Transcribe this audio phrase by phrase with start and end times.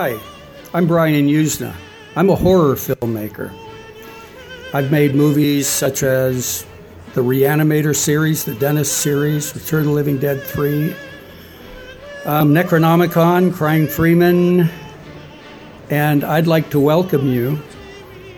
[0.00, 0.16] Hi,
[0.72, 1.74] I'm Brian Usna.
[2.14, 3.52] I'm a horror filmmaker.
[4.72, 6.64] I've made movies such as
[7.14, 10.94] the Reanimator series, the Dennis series, Return of the Living Dead 3,
[12.26, 14.70] um, Necronomicon, Crying Freeman,
[15.90, 17.60] and I'd like to welcome you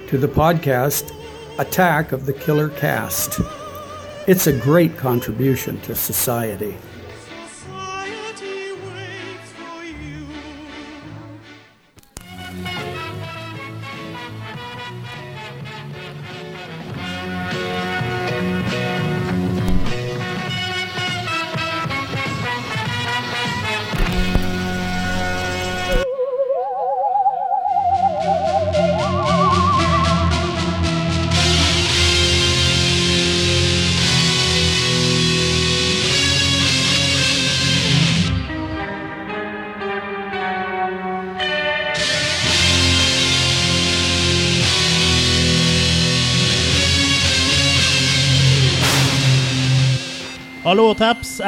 [0.09, 1.13] to the podcast
[1.59, 3.39] Attack of the Killer Cast.
[4.27, 6.75] It's a great contribution to society.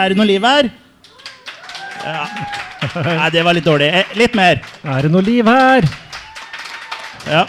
[0.02, 0.68] Er det noe liv her?
[2.02, 2.24] Ja.
[3.06, 3.86] Nei, det var litt dårlig.
[3.94, 4.58] Eh, Litt mer.
[4.82, 5.86] Er det noe liv her?
[7.30, 7.44] Ja.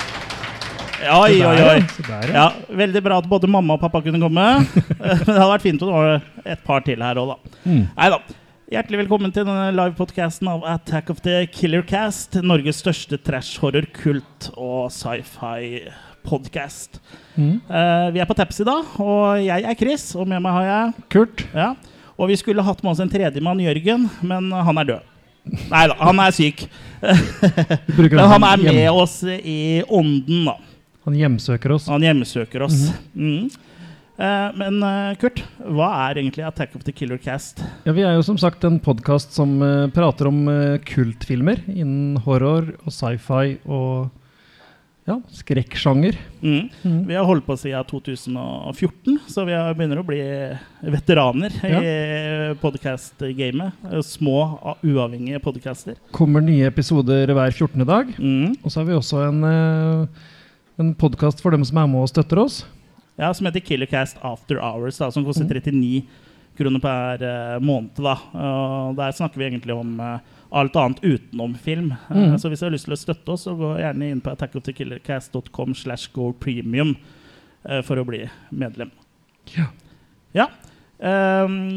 [1.17, 1.79] Oi, oi, oi.
[2.31, 2.45] ja.
[2.69, 4.45] Veldig bra at både mamma og pappa kunne komme.
[4.61, 6.21] Men det hadde vært fint om det var
[6.53, 7.37] et par til her òg, da.
[7.65, 7.81] Mm.
[7.97, 8.19] Nei da.
[8.73, 12.35] Hjertelig velkommen til denne livepodkasten av Attack of the Killer Cast.
[12.45, 16.91] Norges største trash-horror, kult og sci-fi-podkast.
[17.35, 17.57] Mm.
[18.15, 20.83] vi er på Taps i dag, og jeg er Chris, og med meg har jeg
[21.13, 21.37] Kurt.
[21.57, 21.69] Ja,
[22.17, 25.09] og vi skulle hatt med oss en tredjemann, Jørgen, men han er død.
[25.43, 26.63] Nei da, han er syk.
[27.99, 30.53] Men han er med oss i ånden, da.
[31.03, 31.89] Han hjemsøker oss.
[31.91, 32.77] Han hjemmesøker oss.
[33.11, 33.49] Mm.
[34.13, 37.63] Eh, men eh, Kurt, hva er egentlig Attack of the Killer Cast?
[37.83, 42.19] Ja, Vi er jo som sagt en podkast som uh, prater om uh, kultfilmer innen
[42.23, 44.11] horror og sci-fi og
[45.03, 46.15] ja, skrekksjanger.
[46.41, 46.69] Mm.
[46.83, 47.07] Mm.
[47.07, 50.21] Vi har holdt på siden 2014, så vi begynner å bli
[50.93, 51.81] veteraner i
[52.61, 53.83] podcast-gamet.
[54.07, 54.37] Små,
[54.79, 55.97] uavhengige podcaster.
[56.15, 57.83] Kommer nye episoder hver 14.
[57.87, 58.13] dag.
[58.15, 58.55] Mm.
[58.61, 60.29] Og så har vi også en, eh,
[60.79, 62.63] en podkast for dem som er med og støtter oss.
[63.19, 66.05] Ja, som heter Killercast After Hours, da, som koster 39
[66.57, 67.99] kroner per eh, måned.
[67.99, 68.15] Da.
[68.33, 71.93] Og der snakker vi egentlig om eh, alt annet utenom film.
[72.09, 72.19] Mm.
[72.29, 72.37] Mhm.
[72.39, 75.73] så hvis du har lyst til å støtte oss, så gå gjerne inn på attackofthekillercast.com
[75.75, 76.95] slash go premium
[77.65, 78.91] eh, for å bli medlem.
[79.57, 79.65] Ja.
[80.33, 80.47] Ja.
[81.03, 81.75] Um,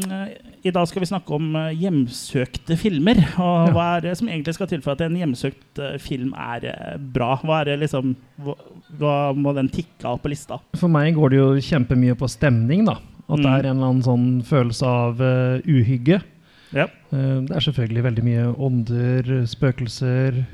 [0.63, 3.17] I dag skal vi snakke om eh, hjemsøkte filmer.
[3.41, 3.73] Og Ja.
[3.75, 6.95] hva er det som egentlig skal til for at en hjemsøkt eh, film er eh,
[6.97, 7.33] bra?
[7.43, 8.55] Hva, er det liksom, hva,
[9.01, 10.61] hva må den tikke av på lista?
[10.79, 12.97] For meg går det jo kjempemye på stemning, da.
[13.27, 13.53] At det Mm.
[13.57, 16.21] er en eller annen sånn følelse av uh, uhygge.
[16.73, 16.83] Ja.
[17.11, 20.45] Eh, det er selvfølgelig veldig mye ånder, spøkelser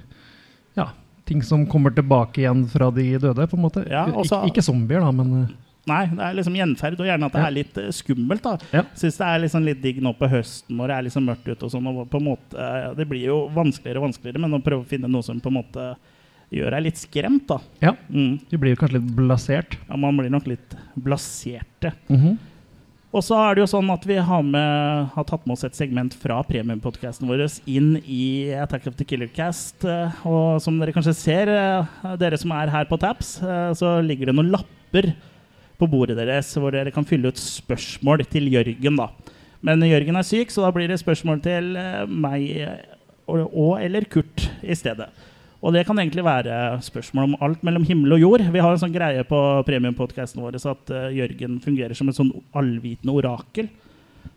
[0.78, 0.88] Ja,
[1.25, 3.84] ting som kommer tilbake igjen fra de døde, på en måte.
[3.90, 5.47] Ja, også- Ik ikke zombier, da, men eh,
[5.85, 7.47] Nei, det er liksom gjenferd, og gjerne at det Ja.
[7.47, 8.41] er litt eh, skummelt.
[8.41, 8.84] da Ja.
[8.96, 11.63] Syns det er liksom litt digg nå på høsten når det er liksom mørkt ute.
[11.63, 14.84] og sånn og på en måte, Det blir jo vanskeligere og vanskeligere, men å prøve
[14.85, 15.95] å finne noe som på en måte
[16.53, 17.47] gjør deg litt skremt.
[17.47, 18.40] da ja, mm.
[18.50, 19.75] Du blir jo kanskje litt blasert.
[19.90, 21.91] ja, Man blir nok litt blaserte.
[22.09, 22.38] Mhm.
[23.13, 25.78] Og så er det jo sånn at vi har, med, har tatt med oss et
[25.78, 29.85] segment fra premiumpodkasten vår inn i Attack of the Killer Cast.
[29.85, 34.00] eh, Og som dere kanskje ser, eh, dere som er her på Taps, eh, så
[34.01, 35.12] ligger det noen lapper
[35.78, 38.97] på bordet deres hvor dere kan fylle ut spørsmål til Jørgen.
[38.97, 39.09] da.
[39.62, 41.78] Men Jørgen er syk, så da blir det spørsmål til
[42.09, 42.50] meg
[43.28, 45.07] og, og eller Kurt i stedet.
[45.63, 48.44] Og det kan egentlig være spørsmål om alt mellom himmel og jord.
[48.51, 52.18] Vi har en sånn greie på premiumpodkasten vår så at uh, Jørgen fungerer som et
[52.18, 53.69] sånn allvitende orakel.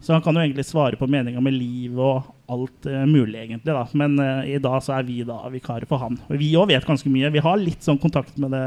[0.02, 3.74] Så han kan jo egentlig svare på meninga med livet og alt uh, mulig, egentlig.
[3.74, 3.82] da.
[3.98, 6.20] Men uh, i dag så er vi da vikarer for han.
[6.30, 7.34] Og vi òg vet ganske mye.
[7.34, 8.66] Vi har litt sånn kontakt med det,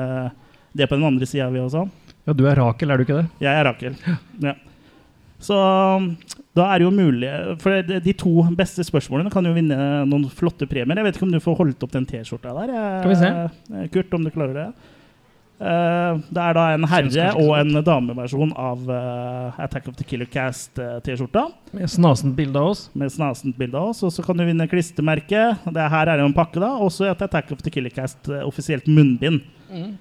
[0.75, 1.87] det på den andre sida, vi også.
[2.27, 3.29] Ja, du er Rakel, er du ikke det?
[3.45, 3.95] Jeg er Rakel.
[4.49, 4.59] Ja.
[5.39, 6.11] Så um,
[6.57, 7.29] da er det jo mulig
[7.63, 9.77] For de, to beste spørsmålene kan jo vinne
[10.09, 10.99] noen flotte premier.
[10.99, 12.73] Jeg vet ikke om du får holdt opp den T-skjorta der?
[13.03, 13.33] kan vi se.
[13.93, 14.69] Kurt, om du klarer det?
[15.59, 20.29] Eh, det er da en herre og en dameversjon av eh, Attack of the Killer
[20.31, 21.49] Cast-T-skjorta.
[21.75, 22.85] Med snasent bilde av oss.
[22.95, 24.01] Med snasent bilde av oss.
[24.07, 25.43] Og så kan du vinne klistremerke.
[25.67, 26.71] Det her er jo en pakke, da.
[26.85, 29.43] Også et Attack of the Killer Cast eh, offisielt munnbind.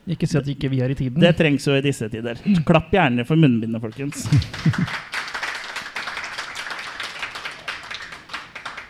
[0.08, 1.20] Ikke si at ikke vi er i tiden.
[1.20, 2.38] Det trengs jo i disse tider.
[2.68, 4.28] Klapp gjerne for munnbindet, folkens.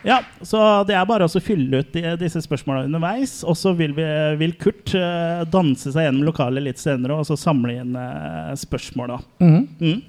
[0.07, 3.39] Ja, så det er bare å fylle ut de, disse spørsmåla underveis.
[3.43, 4.05] Og så vil, vi,
[4.39, 9.17] vil Kurt uh, danse seg gjennom lokalet litt senere og så samle inn uh, spørsmål.
[9.41, 9.49] Mm.
[9.49, 9.65] Mhm.
[9.79, 9.99] Mm.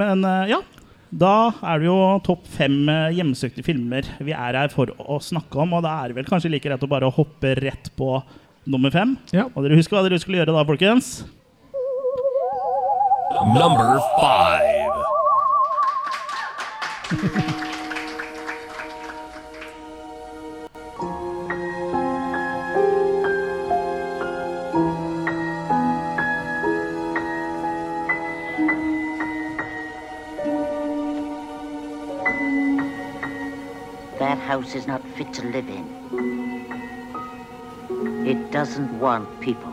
[0.00, 0.60] Men uh, ja,
[1.10, 5.58] Da er det jo topp fem eh, hjemsøkte filmer vi er her for å snakke
[5.58, 5.74] om.
[5.76, 8.22] Og da er det vel kanskje like greit å bare hoppe rett på
[8.70, 9.16] nummer fem.
[9.34, 9.48] Ja.
[9.50, 11.26] Og dere husker hva dere skulle gjøre da, folkens?
[13.50, 14.94] Number five.
[34.50, 35.86] house is not fit to live in.
[38.26, 39.69] It doesn't want people.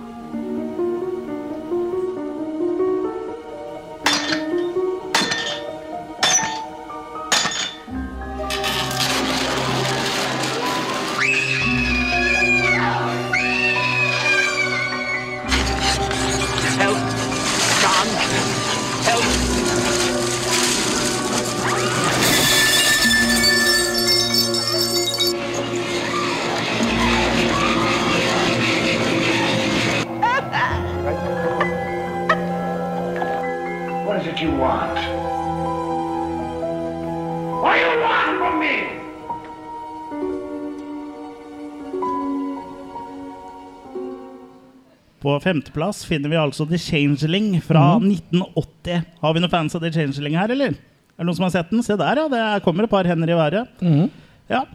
[45.44, 49.06] Femteplass finner vi altså The Changeling fra 1980.
[49.22, 50.75] Har vi noen fans av The Changeling her, eller?
[51.18, 51.84] Er det noen som har sett den?
[51.86, 52.28] Se der, ja.
[52.30, 54.13] Det er- kommer et par hender i været.
[54.50, 54.66] Ja.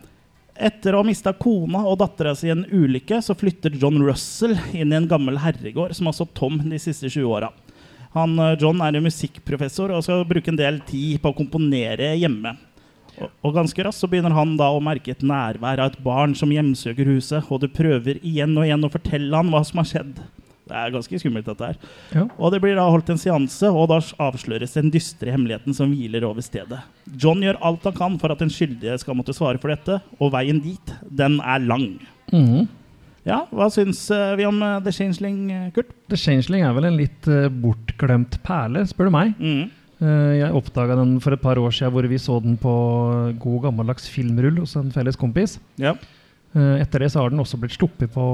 [0.56, 4.53] Etter å ha mista kona og dattera si i en ulykke, så flytter John Russell
[4.75, 7.49] inn i en gammel herregård som har stått tom de siste 20 åra.
[8.12, 12.12] Han, eh, John er en musikkprofessor og skal bruke en del tid på å komponere
[12.20, 12.56] hjemme.
[13.20, 16.35] Og, og ganske raskt så begynner han da å merke et nærvær av et barn
[16.35, 19.88] som hjemsøker huset, og du prøver igjen og igjen å fortelle han hva som har
[19.88, 20.20] skjedd.
[20.73, 21.81] Det er ganske skummelt, dette her.
[22.17, 22.27] Ja.
[22.41, 26.25] Og det blir da holdt en seanse, og da avsløres den dystre hemmeligheten som hviler
[26.25, 26.81] over stedet.
[27.21, 30.33] John gjør alt han kan for at den skyldige skal måtte svare for dette, og
[30.33, 31.91] veien dit, den er lang.
[32.33, 32.71] Mhm.
[33.23, 35.93] Ja, hva syns eh, vi om eh, The Changeling, eh, Kurt?
[36.11, 37.29] The Changeling er vel en litt
[37.63, 39.37] bortglemt perle, spør du meg.
[39.39, 39.53] Mm.
[39.61, 39.71] -hmm.
[40.35, 42.73] jeg oppdaga den for et par år siden hvor vi så den på
[43.39, 45.61] god gammeldags filmrull hos en felles kompis.
[45.79, 45.95] Ja.
[46.52, 48.25] Eh, Etter det så har den også blitt sluppet på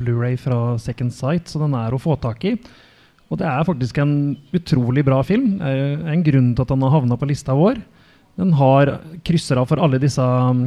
[0.00, 2.54] Blu-ray fra Second Sight, så den er å få tak i.
[3.26, 4.14] Og det er faktisk en
[4.54, 5.56] utrolig bra film.
[5.58, 7.80] Det er en grunn til at den har havna på lista vår.
[8.36, 10.66] Den har krysser av for alle disse um,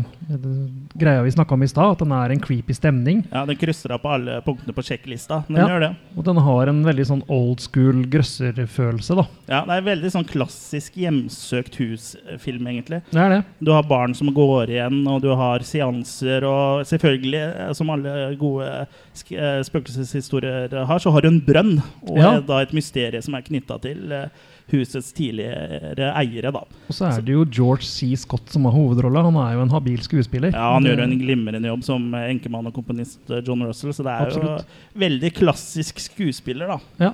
[0.97, 3.19] greia vi snakka om i stad, at den er en creepy stemning.
[3.31, 5.43] ja, den krysser av på alle punktene på sjekklista.
[5.47, 5.67] Den Ja.
[5.69, 5.89] gjør det.
[6.17, 9.27] Og den har en veldig sånn old school grøsserfølelse, da.
[9.47, 13.03] Ja, det er veldig sånn klassisk hjemsøkt hus-film, egentlig.
[13.11, 13.45] Det er det.
[13.63, 18.35] Du har barn som går igjen, og du har seanser, og selvfølgelig, eh, som alle
[18.35, 18.65] gode
[19.29, 22.39] eh, spøkelseshistorier har, så har du en brønn, og Ja.
[22.39, 24.27] da et mysterium som er knytta til eh,
[24.73, 26.61] husets tidligere eiere, da.
[26.89, 28.11] Og så er det jo George C.
[28.19, 29.23] Scott som har hovedrolla.
[29.29, 30.51] Han er jo en habil skuespiller.
[30.53, 33.93] Ja, han gjør gjør en glimrende jobb som eh, enkemann og komponist eh, John Russell,
[33.95, 34.63] så det er Absolutt.
[34.65, 36.79] jo veldig klassisk skuespiller, da.
[37.09, 37.13] Ja.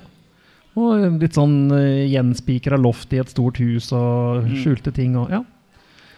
[0.76, 4.56] Og litt sånn uh, gjenspikra loft i et stort hus og Mm.
[4.60, 5.44] skjulte ting og ja.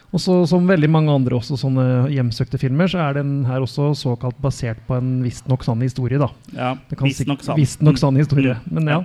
[0.08, 3.90] Og så som veldig mange andre også sånne hjemsøkte filmer, så er den her også
[3.94, 6.30] såkalt basert på en visstnok sann historie, da.
[6.56, 6.70] Ja,
[7.02, 7.58] Visstnok sann.
[7.60, 8.56] Visst sann historie.
[8.64, 8.72] Mm.
[8.78, 8.98] Men ja.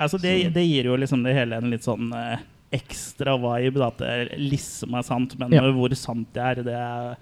[0.00, 2.42] Altså det, det gir jo liksom det hele en litt sånn eh,
[2.72, 5.36] ekstra vibe, da, at det liksom er sant.
[5.38, 5.62] Men Ja.
[5.74, 7.16] hvor sant det er, det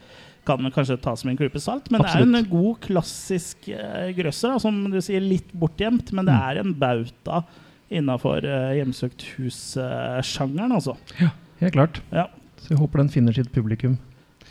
[0.49, 1.91] kan man kanskje ta som en klype salt.
[1.93, 2.37] Men det er Absolutt.
[2.39, 6.13] en god, klassisk eh, grøsser, da, som du sier, litt bortgjemt.
[6.17, 6.45] Men det Mm.
[6.51, 7.43] er en bauta
[7.91, 10.97] innafor eh, hjemsøkt hus-sjangeren, altså.
[11.21, 11.31] Ja,
[11.61, 12.01] Helt klart.
[12.15, 12.27] Ja.
[12.63, 13.97] Så jeg håper den finner sitt publikum.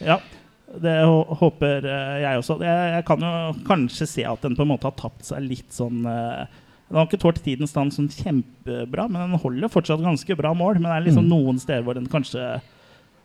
[0.04, 0.18] Ja,
[0.82, 0.96] det
[1.40, 2.58] håper eh, jeg også.
[2.62, 3.34] Jeg, jeg kan jo
[3.68, 6.46] kanskje se at den på en måte har tapt seg litt sånn eh,
[6.90, 10.80] Den har ikke tålt tidens stand sånn kjempebra, men den holder fortsatt ganske bra mål.
[10.80, 11.34] Men det er liksom Mm.
[11.34, 12.62] noen steder hvor den kanskje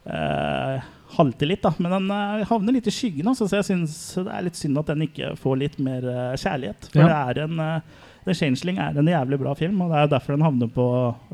[0.06, 0.80] eh,
[1.16, 1.70] halter litt, da.
[1.78, 4.80] Men den eh, havner litt i skyggen, altså, så jeg syns det er litt synd
[4.80, 6.88] at den ikke får litt mer eh, kjærlighet.
[6.90, 7.06] For Ja.
[7.06, 7.80] det er en eh,
[8.24, 10.84] The Changeling er en jævlig bra film, og det er derfor den havner på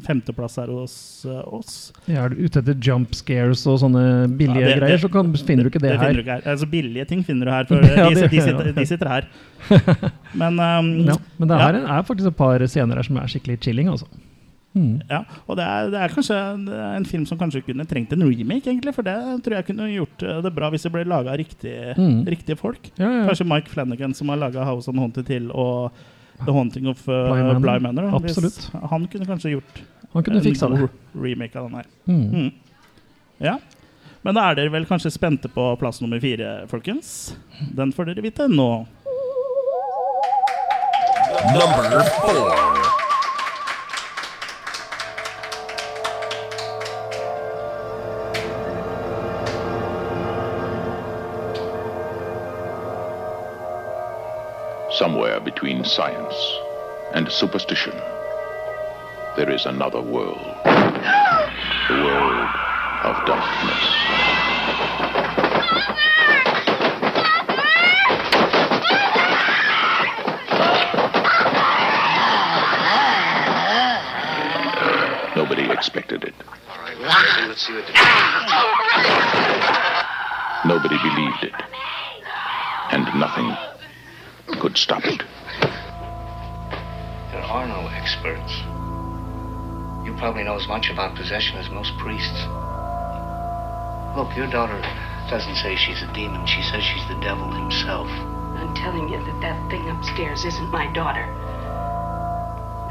[0.07, 0.95] femteplass her hos
[1.29, 1.93] uh, oss.
[2.09, 4.05] Ja, er du ute etter jump scares og sånne
[4.39, 6.13] billige Ja, det- greier, det- så kan, finner du ikke det, finner her.
[6.17, 6.47] du ikke her.
[6.55, 9.29] Altså, billige ting finner du her, for Ja, de, det- de, sitter, de sitter her.
[10.41, 13.61] Men um, Ja, men det her er faktisk et par scener her som er skikkelig
[13.61, 14.07] chilling, altså.
[14.77, 15.01] Mm.
[15.11, 18.23] ja, og det er, det er kanskje er en film som kanskje kunne trengt en
[18.23, 18.93] remake, egentlig.
[18.95, 21.95] For det tror jeg kunne gjort eh, det bra hvis det ble laga av riktige,
[21.97, 22.21] Mm.
[22.29, 22.91] riktige folk.
[23.01, 23.25] Ja, ja.
[23.29, 25.91] Kanskje Mike Flanagan, som har laga House on Haunted til, og
[26.45, 27.61] The Haunting of uh, Bly Manor.
[27.61, 28.11] Bly Manor.
[28.17, 28.71] Absolutt.
[28.91, 30.89] Han kunne kanskje gjort Han kunne en fiksa det.
[31.15, 31.87] remake av den her.
[32.07, 32.23] Mm.
[32.35, 32.51] Mm.
[33.39, 33.59] Ja.
[34.23, 37.35] Men da er dere vel kanskje spente på plass nummer fire, folkens?
[37.75, 38.87] Den får dere vite nå.
[41.55, 42.88] Number four.
[54.93, 56.35] Somewhere between science
[57.13, 57.93] and superstition,
[59.37, 60.41] there is another world.
[60.65, 62.49] The world
[63.05, 63.85] of darkness.
[75.37, 76.35] Nobody expected it.
[80.65, 81.55] Nobody believed it.
[82.91, 83.55] And nothing
[84.69, 85.23] could stop it.
[87.33, 88.53] There are no experts.
[90.05, 92.45] You probably know as much about possession as most priests.
[94.13, 94.77] Look, your daughter
[95.33, 96.45] doesn't say she's a demon.
[96.45, 98.13] She says she's the devil himself.
[98.61, 101.25] I'm telling you that that thing upstairs isn't my daughter.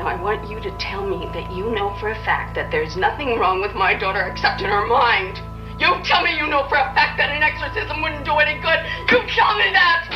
[0.02, 2.98] Now, I want you to tell me that you know for a fact that there's
[2.98, 5.38] nothing wrong with my daughter except in her mind.
[5.78, 8.82] You tell me you know for a fact that an exorcism wouldn't do any good.
[9.14, 10.07] You tell me that!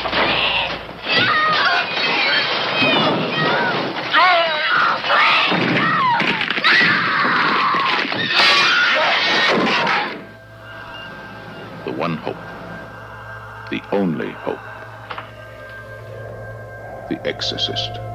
[12.02, 12.34] One hope.
[13.70, 14.58] The only hope.
[17.08, 18.11] The Exorcist.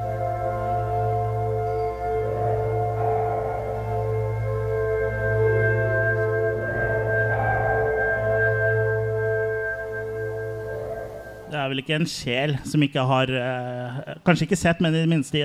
[11.68, 15.12] Er vel ikke en sjel som ikke har eh, Kanskje ikke sett, men i det
[15.12, 15.44] minste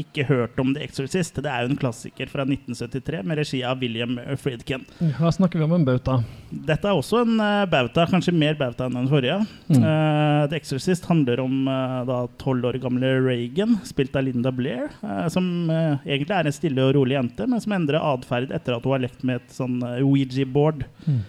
[0.00, 1.40] ikke hørt om The Exorcist.
[1.40, 4.84] Det er jo en klassiker fra 1973 med regi av William Friedkin.
[5.00, 6.20] Her snakker vi om en bauta.
[6.50, 9.40] Dette er også en uh, bauta, kanskje mer bauta enn den forrige.
[9.70, 9.80] Mm.
[9.80, 14.90] Uh, The Exorcist handler om eh, da tolv år gamle Reagan, spilt av Linda Blair,
[15.02, 18.76] eh, som eh, egentlig er en stille og rolig jente, men som endrer atferd etter
[18.76, 20.86] at hun har lekt med et sånn eh, Ouija-board.
[21.06, 21.20] Mm.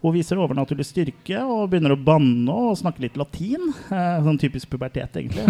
[0.00, 3.66] Hun viser overnaturlig styrke og begynner å banne og snakke litt latin.
[3.92, 5.44] Eh, sånn typisk pubertet, egentlig.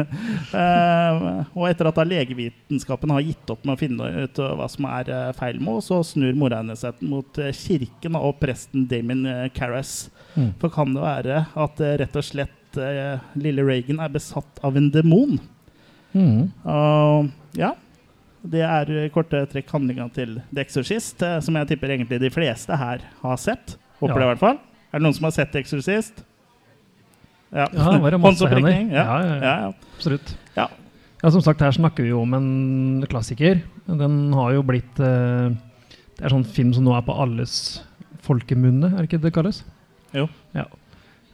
[0.60, 1.20] eh,
[1.54, 4.88] og etter at da legevitenskapen har gitt opp med å finne ut eh, hva som
[4.90, 9.22] er feil med henne, så snur mora hennes seg mot kirken og presten Damon
[9.54, 10.08] Carras.
[10.34, 10.50] Mm.
[10.58, 12.80] For kan det være at rett og slett
[13.38, 15.38] lille Reagan er besatt av en demon?
[16.10, 16.50] Mm.
[16.66, 17.76] Uh, ja.
[18.42, 23.06] Det er korte trekk handlinga til The Exorcist, som jeg tipper egentlig de fleste her
[23.22, 23.78] har sett.
[24.00, 24.18] Håper Ja.
[24.18, 24.58] det, i hvert fall.
[24.92, 26.22] Er det noen som har sett 'Eksorsist'?
[26.22, 26.24] Exorcist?
[27.54, 28.70] Ja, Ja, det var det masse hender.
[28.70, 29.04] Ja.
[29.04, 29.42] Ja, ja, ja.
[29.42, 29.72] Ja, ja.
[29.96, 30.36] Absolutt.
[30.56, 30.68] Ja.
[31.30, 33.62] Som sagt, her snakker vi jo om en klassiker.
[33.86, 35.54] Den har jo blitt eh,
[36.18, 37.82] Det er sånn film som nå er på alles
[38.22, 39.64] folkemunne, er det ikke det det kalles?
[40.14, 40.28] Jo.
[40.54, 40.64] Ja.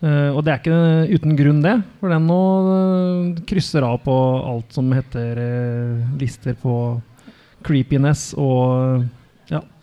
[0.01, 1.75] Uh, og det er ikke uten grunn, det.
[2.01, 4.15] For den nå uh, krysser av på
[4.49, 6.75] alt som heter uh, lister på
[7.67, 9.05] creepiness og.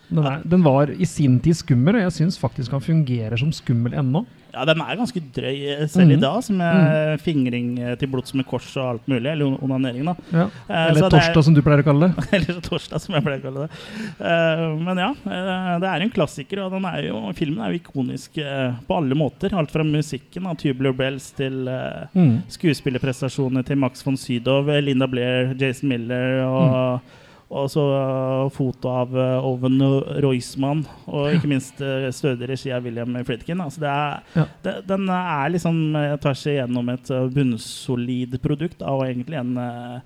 [0.09, 3.51] Den, er, den var i sin tid skummel, og jeg syns faktisk han fungerer som
[3.51, 4.21] skummel ennå.
[4.57, 6.21] ja, den er ganske drøy selv selv i Mhm.
[6.21, 9.27] dag, som er fingring eh, til blods med kors og alt mulig.
[9.29, 10.15] Eller onanering, da.
[10.31, 10.45] Ja.
[10.69, 12.25] Eh, Eller det er- torsdag, som du pleier å kalle det.
[12.39, 13.81] Eller torsdag, som jeg pleier å kalle det.
[14.17, 17.81] Uh, men ja, eh, det er en klassiker, og den er jo, filmen er jo
[17.83, 19.53] ikonisk uh, på alle måter.
[19.53, 22.41] Alt fra musikken av Tubular Bells til uh, Mm.
[22.49, 27.01] skuespillerprestasjonene til Max von Sydow, Linda Blair, Jason Miller og,
[27.49, 29.13] og så eh, foto av
[29.47, 33.61] Oven Owen Roisman, og ikke minst uh, stødig regi av William Friedkin.
[33.63, 34.45] Altså det er, Ja.
[34.65, 39.57] det, den er liksom tvers tar seg gjennom et eh, bunnsolid produkt av egentlig en
[39.63, 39.97] eh,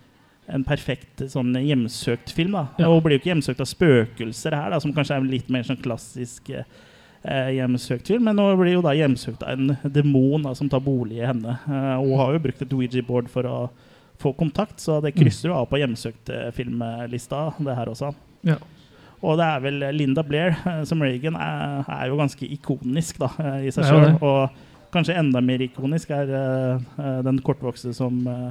[0.51, 2.51] en perfekt sånn hjemsøkt film.
[2.57, 2.89] da Ja.
[2.89, 5.79] Og blir jo ikke hjemsøkt av spøkelser her, da som kanskje er litt mer sånn
[5.81, 8.25] klassisk eh, hjemsøkt film.
[8.27, 11.57] Men hun blir jo da hjemsøkt av en demon som tar bolig i henne.
[11.67, 13.57] Eh, og har jo brukt et Ouija-board for å
[14.21, 18.11] få kontakt, så det krysser jo av på hjemsøkt-filmlista, det her også.
[18.47, 18.57] Ja.
[19.21, 23.29] Og det er vel Linda Blair eh, som Reagan er, er jo ganske ikonisk da,
[23.43, 24.15] eh, i seg sjøl.
[24.25, 28.47] Og kanskje enda mer ikonisk er eh, eh, den kortvokste som eh,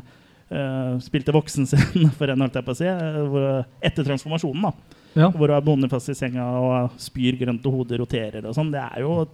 [0.55, 2.87] eh, spilte voksen sin for en, holdt jeg på å si.
[2.87, 3.49] eh, hvor,
[3.83, 4.97] etter transformasjonen, da.
[5.19, 5.27] Ja.
[5.35, 8.71] Hvor hun er bonde fast i senga og spyr grønt og hodet roterer og sånn.
[8.71, 9.25] Det er jo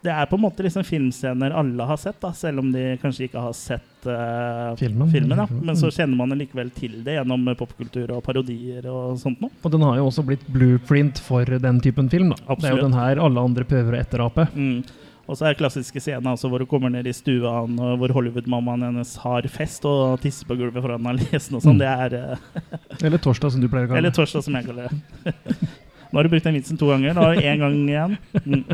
[0.00, 3.26] det er på en måte liksom filmscener alle har sett, da, selv om de kanskje
[3.26, 5.36] ikke har sett eh, Filmen.
[5.36, 5.48] da.
[5.50, 9.50] Men så kjenner man likevel til det gjennom popkultur og parodier og sånt noe.
[9.62, 12.30] Og den har jo også blitt blueprint for den typen film.
[12.34, 12.54] da.
[12.54, 14.48] Det er jo den her alle andre prøver å etterape.
[14.54, 14.82] Mm.
[15.28, 19.10] Og så er klassiske scener altså, hvor hun kommer ned i stua hvor Hollywood-mammaen hennes
[19.20, 21.76] har fest og tisser på gulvet foran analysen og sånn.
[21.76, 21.82] Mm.
[21.82, 22.70] Det er uh,
[23.04, 25.58] Eller torsdag, som du pleier å kalle Eller torsdag, som jeg kaller det.
[26.08, 27.12] Nå har du brukt den vitsen to ganger.
[27.12, 28.16] Nå har du én gang igjen.
[28.46, 28.64] Mm.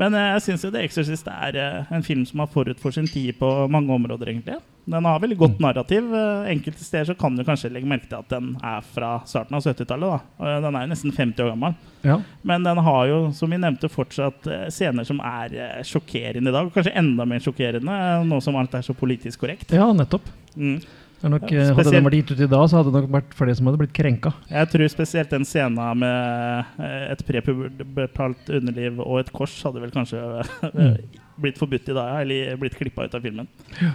[0.00, 3.06] Men eh, jeg syns The Exorcist er eh, en film som er forut for sin
[3.10, 4.56] tid på mange områder, egentlig.
[4.90, 6.10] Den har veldig godt narrativ.
[6.12, 9.56] Eh, Enkelte steder så kan du kanskje legge merke til at den er fra starten
[9.56, 10.16] av 70-tallet.
[10.16, 10.18] da.
[10.42, 11.78] Og Den er jo nesten 50 år gammel.
[12.04, 12.18] Ja.
[12.42, 16.74] Men den har jo, som vi nevnte, fortsatt scener som er sjokkerende i dag.
[16.74, 19.72] Kanskje enda mer sjokkerende nå som alt er så politisk korrekt.
[19.72, 20.28] ja, nettopp.
[20.54, 20.78] Mm.
[21.24, 23.12] Det nok, Ja, eh, hadde den vært gitt ut i dag, så hadde det nok
[23.14, 24.34] vært flere som hadde blitt krenka.
[24.50, 29.94] Jeg tror spesielt den scenen med eh, et prepubertalt underliv og et kors hadde vel
[29.94, 30.20] kanskje
[30.68, 30.98] mm.
[31.40, 33.48] blitt forbudt i dag, eller blitt klippa ut av filmen.
[33.80, 33.94] Ja.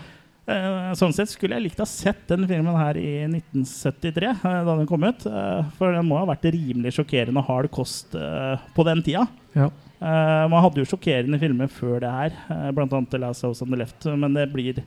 [0.97, 4.73] Sånn sett skulle jeg likt å ha sett den filmen her i 1973, eh, da
[4.79, 5.27] den kom ut.
[5.29, 9.27] eh, For den må ha vært rimelig sjokkerende hard kost eh, på den tida.
[9.53, 9.67] Ja.
[10.01, 12.33] Eh, Man hadde jo sjokkerende filmer før det her,
[12.73, 12.89] bl.a.
[13.13, 14.81] The Last House on the Left, men det blir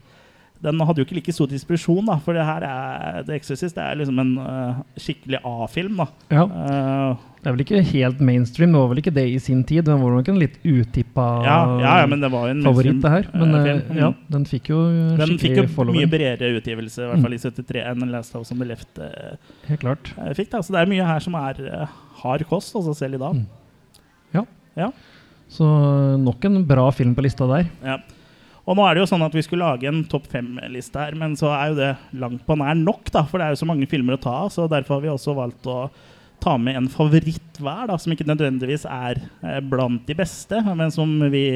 [0.62, 3.83] den hadde jo ikke like stor distribusjon, da, for det her er The Exorcist det
[3.83, 5.97] er liksom en uh, skikkelig A-film.
[5.99, 6.07] da.
[6.31, 6.45] Ja.
[6.47, 9.83] Uh, Det er vel ikke helt mainstream, det var vel ikke det i sin tid.
[9.88, 13.11] Den var nok en litt utippa ja, ja, ja, men det var en favoritt, det
[13.11, 13.26] her.
[13.35, 13.99] Men eh, film.
[13.99, 14.78] ja, den fikk jo
[15.19, 18.54] Den fikk jo jo mye bredere utgivelse, i hvert fall i 73, enn Last House
[18.54, 19.02] on the Left
[19.66, 20.14] Helt klart.
[20.38, 20.52] fikk.
[20.54, 20.62] da.
[20.62, 21.59] Så det er mye her som er
[22.23, 23.42] hard kost, altså selv i dag.
[23.42, 23.99] Mm.
[24.38, 24.47] Ja.
[24.78, 24.92] Ja.
[25.50, 25.66] Så
[26.23, 27.66] nok en bra film på lista der.
[27.83, 27.99] Ja.
[28.62, 31.35] Og nå er det jo sånn at vi skulle lage en topp fem-liste her, men
[31.38, 31.92] så er jo det
[32.23, 34.52] langt på nær nok, da, for det er jo så mange filmer å ta av.
[34.54, 35.78] Så derfor har vi også valgt å
[36.42, 40.95] ta med en favoritt hver, da, som ikke nødvendigvis er eh, blant de beste, men
[40.95, 41.47] som vi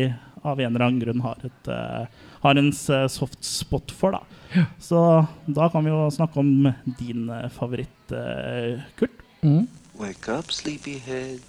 [0.46, 2.06] av en eller annen grunn har, et, eh,
[2.42, 4.18] har en soft spot for.
[4.18, 4.66] da.
[4.78, 9.22] Så da kan vi jo snakke om din eh, favoritt, eh, Kurt.
[9.42, 9.66] Mm.
[9.98, 11.40] Wake up, sleepyhead.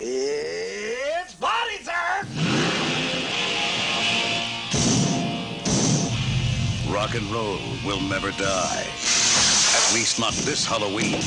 [0.00, 2.83] It's body time!
[7.04, 8.80] Rock and roll will never die.
[8.80, 11.20] At least not this Halloween.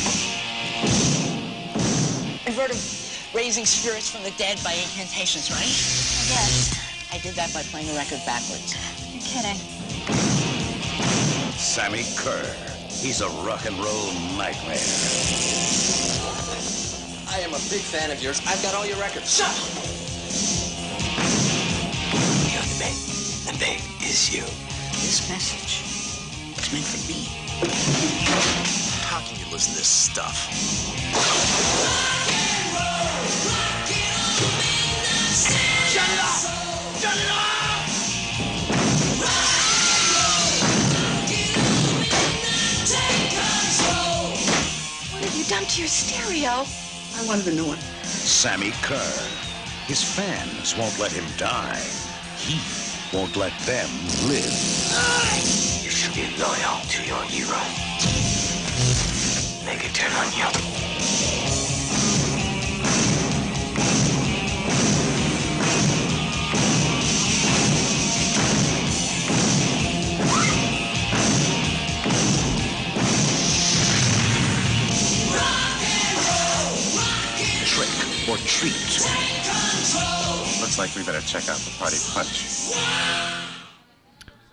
[2.48, 5.70] You've heard of raising spirits from the dead by incantations, right?
[6.34, 6.74] Yes.
[7.14, 8.74] I did that by playing the record backwards.
[9.14, 9.62] You're kidding.
[11.54, 12.50] Sammy Kerr.
[12.90, 14.82] He's a rock and roll nightmare.
[17.30, 18.42] I am a big fan of yours.
[18.48, 19.38] I've got all your records.
[19.38, 19.54] Shut up!
[22.50, 22.96] You're the big.
[23.46, 24.77] The big is you.
[25.02, 25.84] This message
[26.58, 27.26] is meant for me.
[29.08, 30.52] How can you listen to this stuff?
[35.94, 37.00] Shut it off!
[37.00, 38.08] Shut it off!
[45.14, 46.66] What have you done to your stereo?
[47.16, 47.80] I wanted a new one.
[48.04, 49.14] Sammy Kerr.
[49.88, 51.82] His fans won't let him die.
[52.38, 52.60] He
[53.14, 53.90] won't let them
[54.28, 54.44] live.
[55.84, 57.60] You should be loyal to your hero.
[59.66, 60.48] Make it turn on you.
[77.66, 80.27] Trick or treat.
[80.68, 82.42] Looks like we better check out the party punch.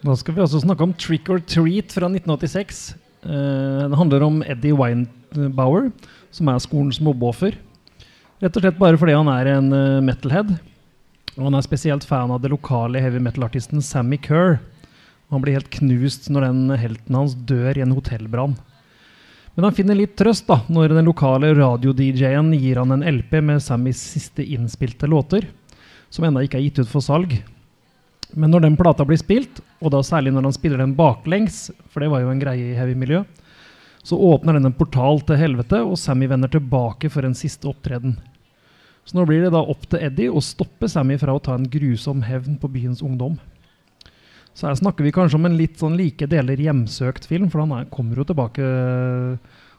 [0.06, 2.82] Da skal vi også snakke om Trick or Treat fra 1986.
[3.26, 5.88] Eh, det handler om Eddie Weinbauer,
[6.30, 7.56] som er skolens mobbeoffer.
[8.38, 10.52] Rett og slett bare fordi han er en uh, metalhead.
[11.34, 14.60] Og han er spesielt fan av det lokale heavy metal-artisten Sammy Kerr.
[15.34, 18.54] Han blir helt knust når den helten hans dør i en hotellbrann.
[19.58, 23.66] Men han finner litt trøst da, når den lokale radio-DJ-en gir han en LP med
[23.66, 25.50] Sammys siste innspilte låter,
[26.14, 27.34] som ennå ikke er gitt ut for salg.
[28.34, 32.02] Men når den plata blir spilt, og da særlig når han spiller den baklengs, for
[32.02, 33.24] det var jo en greie i heavy-miljø,
[34.04, 38.18] så åpner den en portal til helvete, og Sammy vender tilbake for en siste opptreden.
[39.04, 41.66] Så nå blir det da opp til Eddie å stoppe Sammy fra å ta en
[41.70, 43.36] grusom hevn på byens ungdom.
[44.54, 47.74] Så her snakker vi kanskje om en litt sånn like deler hjemsøkt film, for han
[47.74, 48.68] er, kommer jo tilbake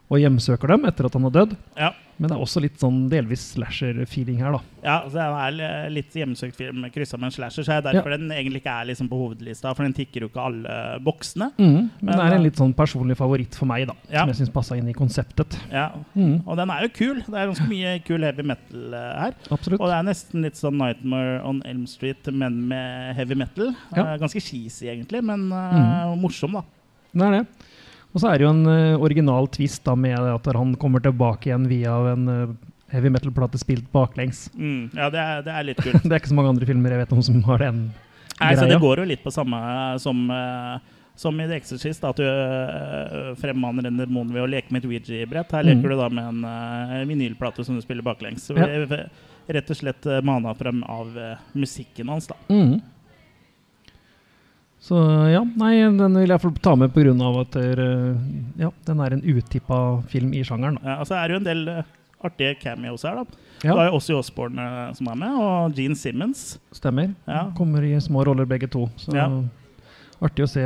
[0.06, 1.56] og hjemsøker dem etter at han har dødd.
[1.80, 1.94] Ja.
[2.16, 4.60] Men det er også litt sånn delvis slasher-feeling her, da.
[4.86, 8.16] Ja, så det er litt hjemsøkt film kryssa med en slasher, så er det derfor
[8.16, 11.50] den egentlig ikke er liksom på hovedlista, for den tikker jo ikke alle boksene.
[11.58, 13.98] Mm, men det er eh, en litt sånn personlig favoritt for meg, da.
[14.08, 14.22] Ja.
[14.22, 15.60] Som jeg syns passa inn i konseptet.
[15.74, 16.46] Ja, mm.
[16.46, 17.20] og den er jo kul.
[17.26, 19.38] Det er ganske mye kul heavy metal eh, her.
[19.50, 19.82] Absolutt.
[19.82, 23.74] Og det er nesten litt sånn Nightmare on Elm Street, men med heavy metal.
[23.92, 24.14] Ja.
[24.14, 26.16] Eh, ganske cheesy, egentlig, men mm.
[26.24, 26.64] morsom, da.
[27.12, 27.74] Det er det.
[28.16, 31.50] Og så er det jo en eh, original twist da med at han kommer tilbake
[31.52, 32.54] igjen via en eh,
[32.94, 34.46] heavy metal-plate spilt baklengs.
[34.56, 36.00] Mm, ja, det er, det er litt kult.
[36.06, 37.82] det er ikke så mange andre filmer jeg vet om som har den
[38.40, 39.60] Nei, så det går jo litt på samme
[40.04, 40.80] som, eh,
[41.16, 44.90] som i The Exorcist, at du uh, fremmaner en demon ved å leke med et
[44.90, 45.54] Ouija-brett.
[45.56, 45.94] Her leker Mm.
[45.94, 48.50] du da med en uh, vinylplate som du spiller baklengs.
[48.52, 48.68] Ja.
[49.56, 52.28] rett og slett mana frem av uh, musikken hans.
[52.28, 52.36] da.
[52.52, 52.82] Mhm.
[54.86, 55.00] Så
[55.32, 57.14] ja, nei, den vil jeg få ta med pga.
[57.42, 58.12] at eh,
[58.62, 59.80] ja, den er en utippa
[60.12, 60.78] film i sjangeren.
[60.84, 61.88] Ja, altså er det jo en del eh,
[62.22, 63.24] artige cameos her.
[63.24, 63.42] da.
[63.64, 63.74] Ja.
[63.74, 66.46] Det er jo også Osbourne eh, som er med, og Gene Simmons.
[66.76, 67.16] Stemmer.
[67.26, 67.48] Ja.
[67.58, 68.86] Kommer i små roller begge to.
[69.02, 69.26] Så Ja.
[70.22, 70.62] artig å se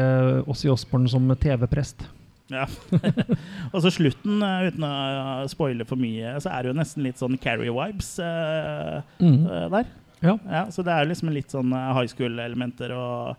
[0.51, 2.03] Ossi Osborne som TV-prest.
[2.51, 2.67] Ja.
[3.73, 7.39] og så slutten, uten å spoile for mye, så er det jo nesten litt sånn
[7.39, 9.43] Carrie-vibes eh, mm.
[9.71, 9.93] der.
[10.19, 10.35] Ja.
[10.43, 10.71] ja.
[10.75, 13.37] Så det er liksom litt sånn high school-elementer og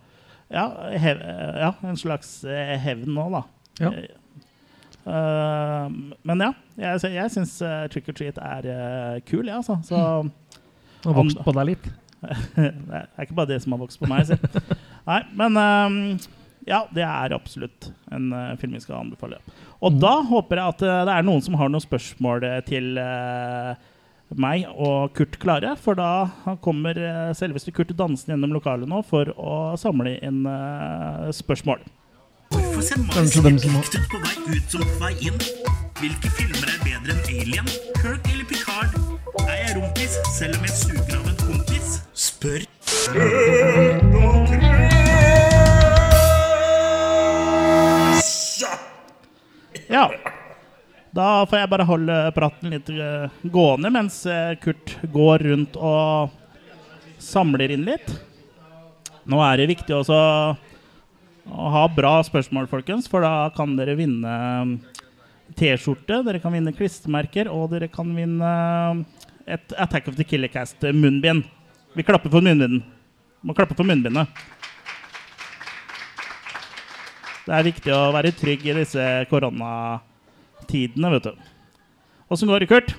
[0.50, 0.64] ja,
[0.98, 1.20] hev,
[1.62, 3.44] ja, en slags eh, hevn nå, da.
[3.80, 3.92] Ja.
[5.00, 5.86] Uh,
[6.28, 9.78] men ja, jeg, jeg syns uh, Trick or Treat er uh, kul, jeg, altså.
[9.86, 10.00] Så
[11.06, 11.86] Har vokst på deg litt.
[12.58, 14.26] det er ikke bare det som har vokst på meg.
[14.28, 14.36] Så.
[15.06, 16.00] Nei, men um,
[16.68, 19.38] ja, det er absolutt en film vi skal anbefale.
[19.80, 23.72] Og da håper jeg at det er noen som har noen spørsmål til eh,
[24.38, 25.74] meg og Kurt klare.
[25.80, 31.30] For da kommer eh, selveste Kurt dansende gjennom lokalet nå for å samle inn eh,
[31.34, 31.82] spørsmål.
[32.50, 33.76] Hvorfor ser Kanskje dem som
[34.10, 35.38] på vei ut som på vei inn?
[36.00, 37.68] Hvilke filmer er bedre enn Alien?
[38.00, 38.96] Kirk eller Picard?
[39.46, 42.00] Er jeg rumpis selv om jeg suger av en kompis?
[42.14, 42.66] Spør.
[49.90, 50.29] Ja.
[51.10, 56.30] Da får jeg bare holde praten litt eh, gående mens eh, Kurt går rundt og
[57.20, 58.12] samler inn litt.
[59.30, 60.18] Nå er det viktig også
[61.50, 64.34] å ha bra spørsmål, folkens, for da kan dere vinne
[64.70, 64.76] mm,
[65.58, 68.52] T-skjorte, dere kan vinne klistremerker, og dere kan vinne
[69.50, 71.42] et Attack of the Killer Cast-munnbind.
[71.98, 72.84] Vi klapper for munnbinden.
[73.42, 74.30] Må klappe for munnbindet.
[77.48, 79.06] Det er viktig å være trygg i disse
[80.70, 81.32] koronatidene, vet du.
[82.28, 82.94] Åssen går det, Kurt?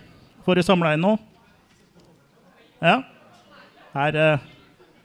[0.46, 1.18] Får du samla inn noe?
[2.82, 3.04] Ja?
[3.94, 4.40] Her eh,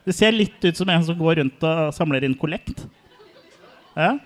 [0.04, 2.86] Det ser litt ut som en som går rundt og samler inn kollekt.
[3.94, 4.18] Ja?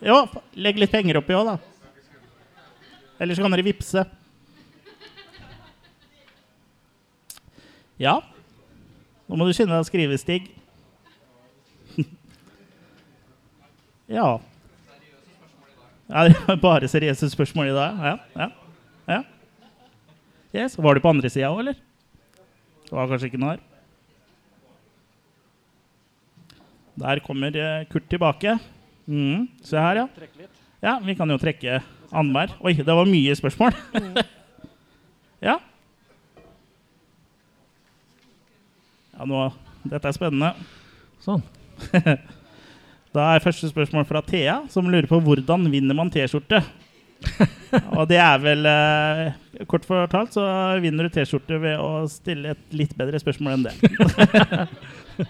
[0.00, 1.58] Jo, legg litt penger oppi òg, da.
[3.20, 4.04] Eller så kan dere vippse.
[8.00, 8.18] Ja.
[9.28, 10.50] Nå må du skynde deg å skrive, Stig.
[14.18, 14.40] ja.
[16.08, 18.00] Ja, det var bare seriøse spørsmål i dag.
[18.04, 18.48] Ja, ja.
[19.08, 19.20] ja.
[20.54, 20.76] Yes.
[20.78, 21.78] Var du på andre sida òg, eller?
[22.84, 23.62] Det var kanskje ikke noe her.
[27.00, 28.58] Der kommer eh, Kurt tilbake.
[29.06, 29.48] Mm.
[29.64, 30.06] Se her, ja.
[30.84, 31.80] Ja, Vi kan jo trekke
[32.12, 32.54] annenhver.
[32.60, 33.74] Oi, det var mye spørsmål.
[35.48, 35.58] ja.
[39.14, 39.48] Ja, nå
[39.84, 40.54] Dette er spennende.
[41.24, 41.42] Sånn.
[43.14, 46.58] da er første spørsmål fra Thea, som lurer på hvordan vinner man T-skjorte.
[47.98, 50.44] Og det er vel eh, Kort fortalt så
[50.82, 53.74] vinner du T-skjorte ved å stille et litt bedre spørsmål enn det.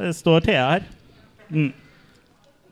[0.00, 0.88] det står Thea her.
[1.52, 1.72] Mm.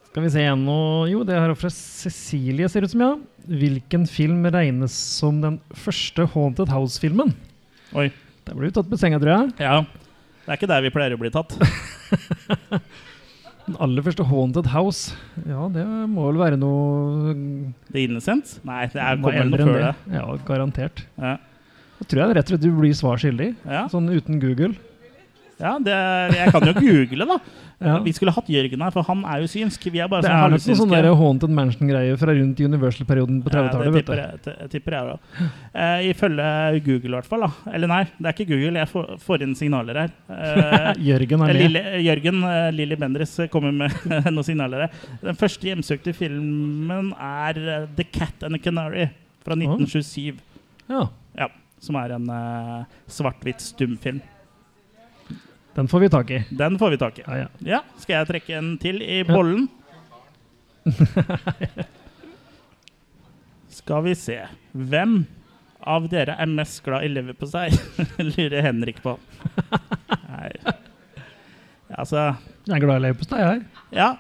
[0.09, 0.79] Skal vi se igjen nå
[1.11, 3.15] Jo, det er fra Cecilie, ser det ut som, ja.
[3.45, 7.35] Hvilken film regnes som den første Haunted House-filmen?
[7.93, 8.09] Oi.
[8.45, 9.53] Der ble du tatt på senga, tror jeg.
[9.61, 9.83] Ja.
[10.45, 11.55] Det er ikke der vi pleier å bli tatt.
[13.65, 15.15] Den aller første Haunted House.
[15.49, 17.33] Ja, det må vel være noe
[17.89, 18.59] The Innocent?
[18.69, 19.93] Nei, det er eldre noe før det.
[20.05, 20.19] det.
[20.19, 21.05] Ja, garantert.
[21.17, 21.39] Ja.
[21.97, 23.55] Da tror jeg rett og slett du blir svar skyldig.
[23.65, 23.87] Ja.
[23.89, 24.75] Sånn uten Google.
[25.61, 25.95] Ja, det,
[26.35, 27.39] jeg kan jo google, da.
[27.85, 27.99] Ja.
[28.01, 29.83] Vi skulle hatt Jørgen her, for han er jo synsk.
[29.93, 33.51] Vi er bare Det sånn er nok noe sånn Haunted Mansion-greie fra rundt Universal-perioden på
[33.53, 33.85] 30-tallet.
[33.85, 35.49] Ja, det tipper tipper jeg også.
[35.75, 36.47] Uh, ifølge
[36.87, 37.45] Google, i hvert fall.
[37.45, 37.75] da.
[37.75, 38.81] Eller nei, det er ikke Google.
[38.81, 40.15] Jeg får, får inn signaler her.
[40.31, 41.61] Uh, Jørgen er med.
[41.61, 43.99] Lille, Jørgen uh, Lilly Bendriss kommer med
[44.31, 45.03] noen signaler her.
[45.27, 47.61] Den første hjemsøkte filmen er
[47.99, 49.11] The Cat and the Canary
[49.45, 50.39] fra 1927.
[50.89, 51.09] Ja.
[51.37, 51.51] Ja,
[51.83, 54.23] som er en uh, svart-hvitt stumfilm.
[55.75, 56.45] Den får vi tak i.
[56.51, 57.25] Den får vi tak i.
[57.27, 57.49] Ja, ja.
[57.59, 59.69] Ja, Skal jeg trekke en til i bollen?
[63.75, 64.39] Skal vi se.
[64.73, 65.25] Hvem
[65.85, 67.69] av dere er mest glad i leverpostei?
[68.31, 69.17] Lurer Henrik på.
[70.29, 70.53] Nei.
[71.95, 72.21] Altså
[72.65, 73.67] Jeg er glad i leverpostei, jeg.
[73.99, 74.15] Ja.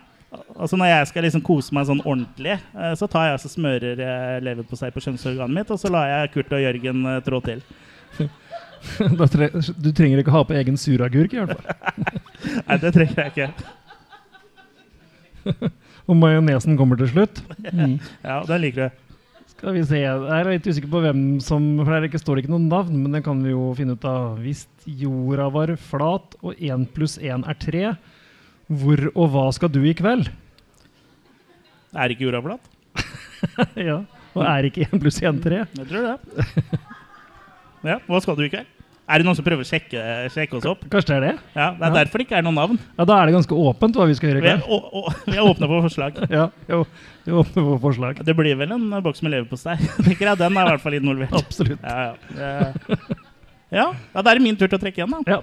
[0.58, 4.00] Altså Når jeg skal liksom kose meg sånn ordentlig, eh, så tar jeg og smører
[4.02, 7.62] eh, leverpostei på kjønnsorganet mitt, og så lar jeg Kurt og Jørgen eh, trå til.
[9.34, 9.48] Tre
[9.80, 11.66] du trenger ikke ha på egen suragurk, i hvert fall.
[12.68, 13.48] Nei, det trenger jeg ikke.
[16.08, 17.40] Og majonesen kommer til slutt.
[17.70, 17.96] Mm.
[18.24, 19.00] Ja, den liker du.
[19.54, 20.00] Skal vi se.
[20.02, 23.14] Jeg er litt usikker på hvem som For der står det ikke noe navn, men
[23.16, 24.34] det kan vi jo finne ut av.
[24.42, 27.84] Hvis jorda var flat og én pluss én er tre,
[28.68, 30.28] hvor og hva skal du i kveld?
[31.94, 32.70] Er ikke jorda flat?
[33.88, 34.02] ja.
[34.34, 35.62] Og er ikke én pluss én tre?
[35.78, 36.16] Jeg tror det.
[37.84, 38.73] Ja, Hva skal du i kveld?
[39.04, 40.00] Er det noen som prøver å sjekke,
[40.32, 40.84] sjekke oss opp?
[40.88, 41.32] Kanskje det er det?
[41.54, 41.96] Ja, Det er Ja.
[42.04, 42.78] derfor det ikke er noen navn.
[42.98, 45.36] Ja, Da er det ganske åpent hva vi skal gjøre Vi er, å, å, vi
[45.36, 46.22] er åpne for forslag.
[46.32, 46.86] Ja, jo,
[47.26, 48.24] vi åpner for forslag.
[48.24, 49.76] Det blir vel en boks med leverpostei.
[50.08, 50.38] tenker jeg.
[50.40, 51.36] Den er i hvert fall involvert.
[51.36, 51.80] Absolutt.
[51.84, 52.72] Ja, ja.
[53.74, 55.20] Ja, ja, da er det min tur til å trekke igjen, da.
[55.36, 55.40] Ja.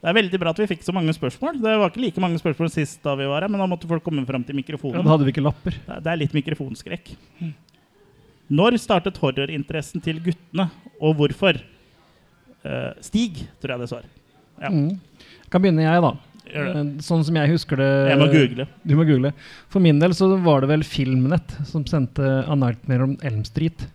[0.00, 1.58] Det er veldig bra at vi fikk så mange spørsmål.
[1.60, 4.04] Det var ikke like mange spørsmål sist da vi var her, men da måtte folk
[4.06, 4.96] komme fram til mikrofonen.
[4.96, 5.74] Ja, da hadde vi ikke lapper.
[5.76, 7.10] Det er- Det er litt mikrofonskrekk.
[8.50, 10.66] Når startet horrorinteressen til guttene,
[11.00, 11.60] og hvorfor?
[12.64, 14.08] Uh, Stig, tror jeg det svar.
[14.60, 14.72] Ja.
[14.72, 14.98] Mm.
[15.50, 16.16] Kan begynne jeg, da.
[16.50, 18.66] Eh, Sånn som jeg husker det Jeg må google.
[18.82, 19.32] Du må google.
[19.70, 23.86] For min del så var det vel Filmnett som sendte A Nightmare on Elm Street.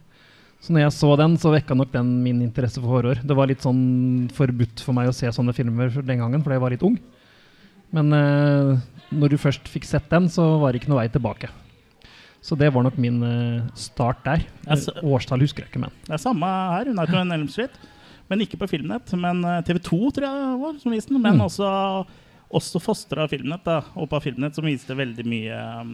[0.63, 3.19] Så når jeg så den, så vekka nok den min interesse for horror.
[3.21, 6.63] Det var litt sånn forbudt for meg å se sånne filmer den gangen, fordi jeg
[6.63, 6.95] var litt ung.
[7.93, 8.71] Men uh,
[9.13, 11.51] når du først fikk sett den, så var det ikke noe vei tilbake.
[12.45, 14.43] Så det var nok min eh, start der.
[15.01, 15.93] Årstall husker jeg ikke, men.
[16.05, 17.73] Det er samme her, Hun er på en Elm Street.
[18.29, 19.09] Men ikke på Filmnett.
[19.17, 21.21] Men TV 2 tror jeg var som viste den.
[21.21, 21.45] Men Mm.
[21.47, 21.71] også,
[22.53, 25.91] også fostra Filmnett, da, og på Filmnett, som viste veldig mye um,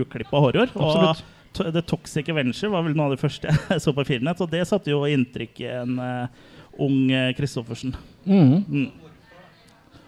[0.00, 0.70] uklippa horror.
[0.74, 1.22] Absolutt.
[1.60, 4.50] Og The Toxic Avenger var vel noe av det første jeg så på Filmnett, og
[4.54, 6.26] det satte jo inntrykk i en uh,
[6.80, 7.94] ung eh, Christoffersen.
[8.24, 8.62] Mm.
[8.66, 8.86] Mm.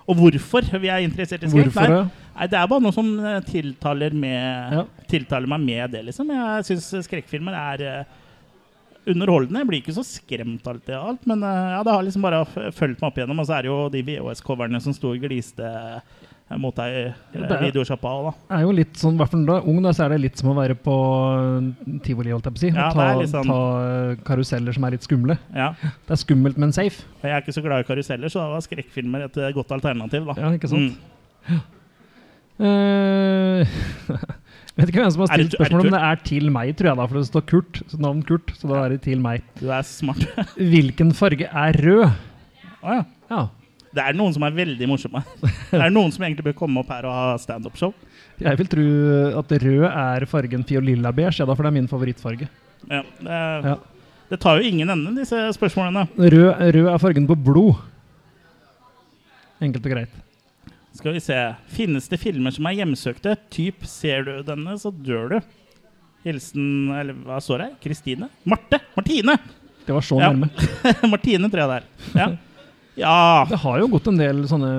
[0.09, 1.71] Og hvorfor vi er interessert i skrekk?
[1.73, 2.24] Hvorfor, ja?
[2.37, 6.31] Nei, det er bare noe som eh, tiltaler, med, tiltaler meg med det, liksom.
[6.35, 8.21] Jeg syns skrekkfilmer er eh,
[9.11, 9.61] underholdende.
[9.63, 12.45] Jeg blir ikke så skremt alltid av alt, men eh, ja, det har liksom bare
[12.73, 13.43] fulgt meg opp igjennom.
[13.43, 15.73] Og så er det jo de VHS-coverne som sto og gliste
[16.61, 17.03] mot deg i
[17.41, 18.33] Ja, videosjappa òg, da.
[18.59, 20.57] er jo litt sånn, hvert fall er ung, da, så er det litt som å
[20.59, 20.93] være på
[21.33, 22.71] eh, tivoli, holdt jeg på å si.
[22.77, 25.39] Ja, ta, sånn- ta karuseller som er litt skumle.
[25.57, 25.71] Ja.
[25.81, 27.07] Det er skummelt, men safe.
[27.25, 30.29] Jeg er ikke så glad i karuseller, så da var skrekkfilmer et godt alternativ.
[30.29, 30.37] da.
[30.45, 31.01] Ja, ikke sant?
[31.49, 31.65] Mm.
[32.63, 33.67] Eh,
[34.79, 36.91] vet ikke hvem som har Er stilt spørsmål Om men det er til meg, tror
[36.93, 37.81] jeg, da, for det står Kurt.
[37.91, 39.43] Så navn Kurt, så da er det til meg.
[39.59, 40.23] Du er smart.
[40.75, 42.07] Hvilken farge er rød?
[42.85, 43.05] Å ja.
[43.33, 43.43] Ja.
[43.95, 45.21] Det er noen som er veldig morsomme.
[45.71, 47.93] Det er noen som egentlig bør komme opp her og ha standup-show.
[48.43, 48.85] Jeg vil tro
[49.39, 52.49] at rød er fargen fiolilla beige, ja, for det er min favorittfarge.
[52.91, 53.39] Ja, det,
[53.69, 53.77] Ja.
[54.33, 56.09] det tar jo ingen ende, disse spørsmålene.
[56.19, 57.79] Rød, rød er fargen på blod.
[59.63, 60.19] Enkelt og greit.
[60.95, 61.37] Skal vi se.
[61.75, 63.35] Finnes det filmer som er hjemsøkte?
[63.53, 65.39] Typ ser du denne, så dør du.
[66.25, 67.69] Hilsen Eller hva står det?
[67.85, 68.29] Kristine?
[68.49, 68.79] Marte!
[68.97, 69.35] Martine!
[69.85, 70.31] Det var så Ja.
[70.33, 70.49] nærme.
[71.13, 71.89] Martine, tror jeg det er.
[72.17, 72.29] Ja.
[72.97, 73.17] ja.
[73.51, 74.71] Det har jo gått en del sånne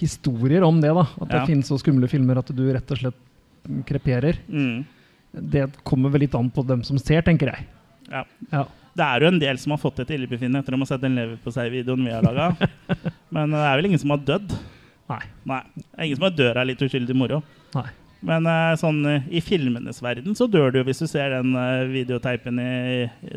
[0.00, 1.04] historier om det, da.
[1.20, 1.46] At det Ja.
[1.46, 3.20] finnes så skumle filmer at du rett og slett
[3.86, 4.40] kreperer.
[4.50, 4.84] Mm.
[5.54, 7.66] Det kommer vel litt an på dem som ser, tenker jeg.
[8.10, 8.24] Ja.
[8.50, 8.64] Ja.
[8.94, 11.16] Det er jo en del som har fått et illebefinnende etter å ha sett den
[11.18, 12.52] leverpostei-videoen vi har laga.
[13.34, 14.52] Men det er vel ingen som har dødd?
[15.10, 15.20] Nei.
[15.48, 15.60] Nei.
[15.96, 17.42] Er ingen som har dør av litt uskyldig moro.
[17.76, 17.88] Nei.
[18.24, 21.82] Men eh, sånn eh, i filmenes verden så dør du hvis du ser den eh,
[21.90, 22.68] videoteipen i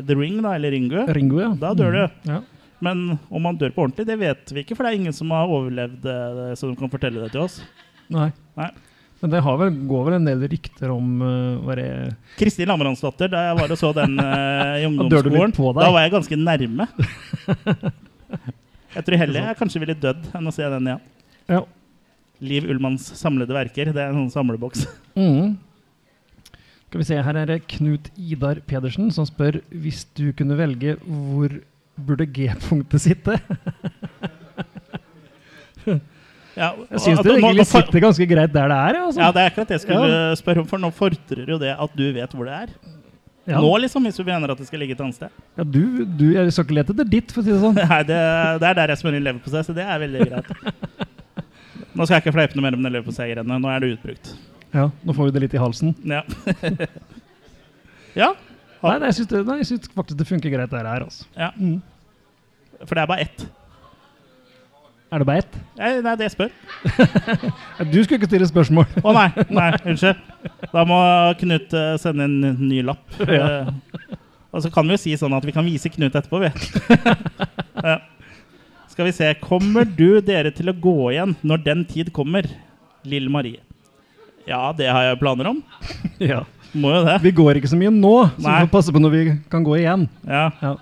[0.00, 1.04] The Ring, da, eller Ringo.
[1.12, 1.50] Ringo, ja.
[1.60, 2.02] Da dør du.
[2.24, 2.30] Mm.
[2.32, 2.40] Ja.
[2.84, 5.32] Men om man dør på ordentlig, det vet vi ikke, for det er ingen som
[5.34, 6.18] har overlevd det,
[6.60, 7.58] så de kan fortelle det til oss.
[8.14, 8.30] Nei.
[8.56, 8.70] Nei.
[9.18, 11.88] Men det har vel, går vel en del rykter om uh, det
[12.38, 16.14] Kristin Lamransdatter, da jeg var og så den uh, i du ungdomsskolen, da var jeg
[16.14, 16.86] ganske nærme.
[18.88, 21.02] Jeg tror heller jeg kanskje ville dødd enn å se den igjen.
[21.04, 21.17] Ja.
[22.40, 23.88] Liv Ullmanns samlede verker.
[23.92, 24.84] Det er en sånn samleboks.
[25.18, 25.56] Mm.
[26.88, 30.94] Skal vi se, Her er det Knut Idar Pedersen som spør hvis du kunne velge
[31.04, 31.56] hvor
[31.98, 33.34] burde G-punktet sitte.
[36.58, 38.94] Ja, Jeg syns det og- egentlig sitter ganske greit der det er.
[38.94, 39.20] ja, Altså.
[39.20, 40.34] Ja, det er akkurat det jeg skulle Ja.
[40.38, 42.68] spørre om, for nå fordrer jo det at du vet hvor det er.
[43.48, 43.60] Ja.
[43.60, 45.30] Nå, liksom, hvis du mener at det skal ligge et annet sted.
[45.56, 47.74] Ja, du, du, jeg skal ikke lete etter ditt, for å si det sånn.
[47.88, 48.18] Nei, det,
[48.60, 50.50] det er der jeg smører inn leverpostei, så det er veldig greit.
[51.96, 53.58] Nå skal jeg ikke fleipe noe mer om det leverposteigreiene.
[53.62, 54.32] Nå er det utbrukt.
[54.74, 55.94] Ja, Nå får vi det litt i halsen.
[56.04, 56.22] Ja.
[58.22, 58.32] ja.
[58.82, 61.06] Nei, nei, jeg syns det- nei, jeg syns faktisk det funker greit det her.
[61.08, 61.24] altså.
[61.38, 61.52] ja.
[62.84, 63.48] For det er bare ett.
[65.08, 65.54] Er det bare ett?
[65.78, 66.50] Nei, nei, det jeg spør.
[67.92, 68.84] Du skulle ikke stille spørsmål.
[69.00, 70.20] Å nei, nei, unnskyld.
[70.74, 70.98] Da må
[71.40, 73.06] Knut uh, sende en ny lapp.
[73.24, 73.64] Ja.
[73.72, 74.18] Uh,
[74.52, 76.52] og så kan vi jo si sånn at vi kan vise Knut etterpå, vi.
[77.88, 77.96] ja.
[78.98, 79.28] Skal vi se.
[79.38, 82.42] Kommer du dere til å gå igjen når den tid kommer?
[83.06, 83.60] Lille Marie.
[84.42, 85.60] Ja, det har jeg planer om.
[86.18, 86.40] Ja.
[86.74, 87.20] Må jo det.
[87.22, 88.56] Vi går ikke så mye nå, så Nei.
[88.58, 89.20] vi får passe på når vi
[89.54, 90.08] kan gå igjen.
[90.26, 90.50] Ja.
[90.58, 90.72] Ja.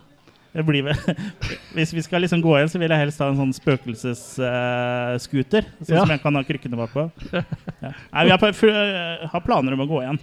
[0.57, 0.96] Det blir vel
[1.76, 5.68] Hvis vi skal liksom gå igjen, så vil jeg helst ha en sånn spøkelsesscooter.
[5.85, 6.00] sånn Ja.
[6.07, 7.05] som jeg kan ha krykkene bak på.
[7.37, 7.44] Ja.
[8.16, 10.16] Nei, vi har, øh, har planer om å gå igjen.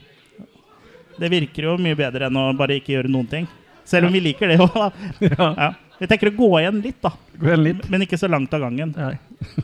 [1.22, 3.46] Det virker jo mye bedre enn å bare ikke gjøre noen ting.
[3.86, 4.90] Selv om vi liker det òg, da.
[5.38, 5.70] Ja.
[6.02, 7.12] Vi tenker å gå igjen litt, da.
[7.40, 7.84] Gå igjen litt.
[7.94, 8.94] Men ikke så langt av gangen.
[8.98, 9.14] Nei.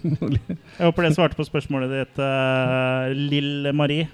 [0.80, 4.06] Jeg håper det svarte på spørsmålet ditt, uh, Lill Marie.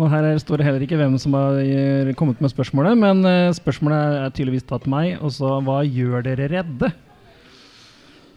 [0.00, 3.20] Og her er- står det heller ikke hvem som har eh, kommet med spørsmålet, men
[3.28, 5.18] eh, spørsmålet er tydeligvis tatt meg.
[5.20, 6.88] Og så hva gjør dere redde?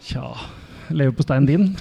[0.04, 0.26] Tja
[0.92, 1.70] Leverposteien din?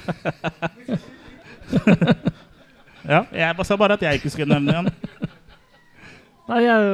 [3.02, 5.30] Ja, jeg sa bare at jeg ikke skulle nevne igjen.
[6.46, 6.90] Nei, jeg,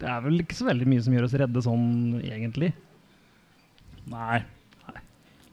[0.00, 1.84] det er vel ikke så veldig mye som gjør oss redde sånn,
[2.26, 2.72] egentlig.
[4.10, 4.42] Nei.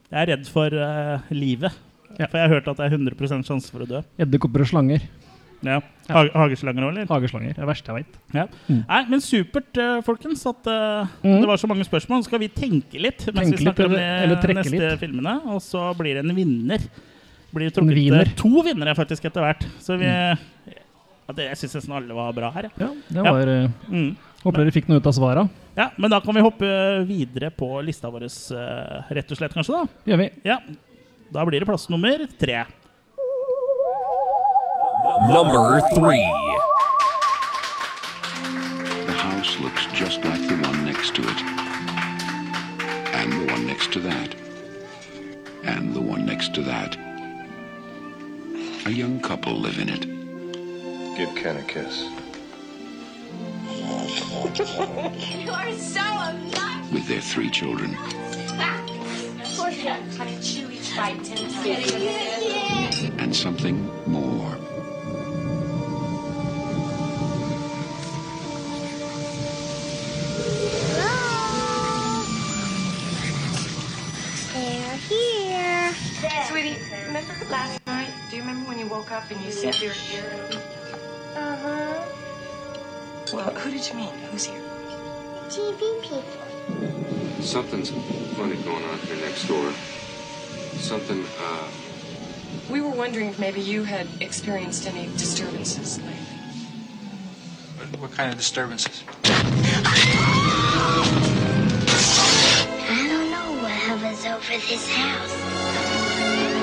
[0.09, 1.71] Jeg er redd for uh, livet.
[2.17, 3.99] For jeg har hørt at det er 100% sjanse for å dø.
[4.19, 5.03] Edderkopper og slanger.
[5.61, 5.81] Ja.
[6.09, 7.05] Ha hageslanger òg, eller?
[7.11, 7.51] Hageslanger.
[7.53, 8.17] Det er det verste jeg veit.
[8.33, 8.45] Ja.
[8.69, 8.79] Mm.
[8.87, 11.41] Nei, men supert, eh, folkens, at uh, Mm.
[11.43, 12.23] det var så mange spørsmål.
[12.23, 14.63] Så skal vi tenke litt mens Tenke vi snakker litt, om de eller- eller trekke
[14.63, 14.99] neste litt.
[15.03, 15.35] filmene.
[15.53, 16.79] Og så blir det en vinner.
[17.53, 18.21] Blir trukket wiener.
[18.27, 19.65] eh, to vinnere faktisk etter hvert.
[19.81, 20.35] Så vi ja,
[21.35, 22.71] det, Jeg syns nesten alle var bra her.
[22.79, 24.15] Ja, det var eh, Mm.
[24.43, 25.47] Håper dere fikk noe ut av svara.
[25.75, 26.67] Ja, Men da kan vi hoppe
[27.07, 29.73] videre på lista vår, eh, rett og slett, kanskje?
[29.73, 29.87] da?
[30.11, 30.29] Gjør vi.
[30.45, 30.59] Ja.
[31.31, 32.65] Da blir det plass nummer tre.
[35.29, 36.23] Number three.
[39.05, 41.41] The house looks just like the one next to it.
[43.13, 44.35] And the one next to that.
[45.65, 46.95] And the one next to that.
[48.85, 50.05] A young couple live in it.
[51.17, 52.05] Give Ken a kiss.
[54.59, 54.65] You
[55.51, 56.91] are so obnoxious.
[56.91, 57.95] With their three children.
[59.55, 60.01] Poor cat.
[60.17, 63.09] Honey, chew each bite ten times.
[63.19, 64.57] And something more.
[74.53, 75.93] They're here.
[76.49, 76.75] Sweetie,
[77.07, 78.11] remember last night?
[78.29, 80.78] Do you remember when you woke up and you said you were here?
[83.59, 84.13] Well, who did you mean?
[84.31, 84.61] Who's here?
[85.49, 86.23] TV people.
[87.41, 87.89] Something's
[88.37, 89.73] funny going on here next door.
[90.79, 91.67] Something, uh,
[92.71, 96.13] We were wondering if maybe you had experienced any disturbances lately.
[97.99, 99.03] what kind of disturbances?
[99.25, 99.47] I
[103.09, 106.58] don't know what hovers over this house.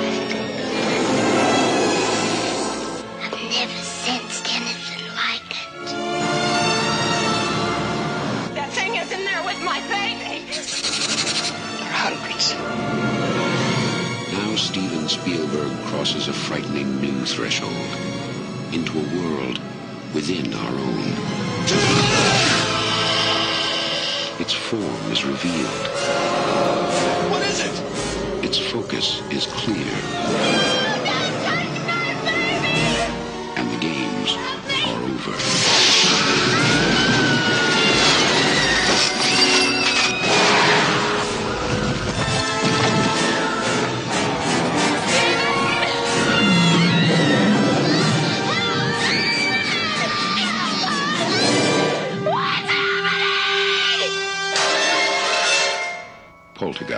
[12.52, 14.32] Hundreds.
[14.32, 17.72] Now Steven Spielberg crosses a frightening new threshold
[18.72, 19.61] into a world
[20.14, 21.12] within our own.
[24.40, 25.87] Its form is revealed.
[27.30, 28.44] What is it?
[28.44, 30.75] Its focus is clear.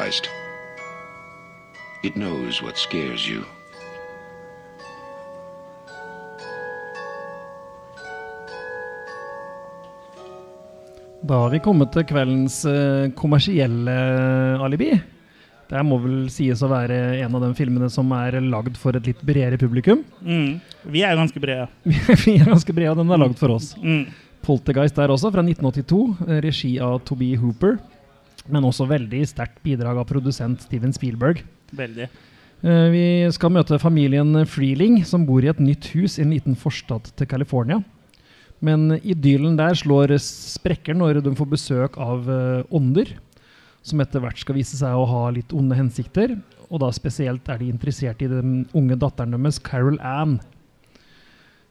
[0.09, 0.31] Poltergeist.
[2.03, 3.45] It knows what scares you.
[11.21, 13.97] Da har vi kommet til kveldens eh, kommersielle
[14.65, 14.95] alibi.
[15.69, 19.11] Det må vel sies å være en av de filmene som er lagd for et
[19.11, 20.07] litt bredere publikum.
[20.25, 20.63] Mm.
[20.89, 21.69] Vi er jo ganske brede.
[22.25, 23.75] vi er ganske brede, og den er lagd for oss.
[23.83, 24.07] Mm.
[24.47, 26.03] Poltergeist der også, fra 1982.
[26.31, 27.77] eh, Regi av Toby Hooper.
[28.49, 31.43] Men også veldig sterkt bidrag av produsent Steven Spielberg.
[31.77, 32.09] Veldig.
[32.65, 36.57] Eh, Vi skal møte familien Freeling, som bor i et nytt hus i en liten
[36.59, 37.83] forstad til California.
[38.61, 43.15] Men idyllen der slår sprekker når de får besøk av eh, ånder,
[43.87, 46.35] som etter hvert skal vise seg å ha litt onde hensikter.
[46.69, 50.39] Og da spesielt er de interessert i den unge datteren deres, Carol Ann.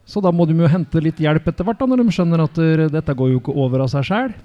[0.08, 2.62] Så da må de jo hente litt hjelp etter hvert, da, når de skjønner at
[2.64, 4.38] eh, dette går jo ikke over av seg sjæl.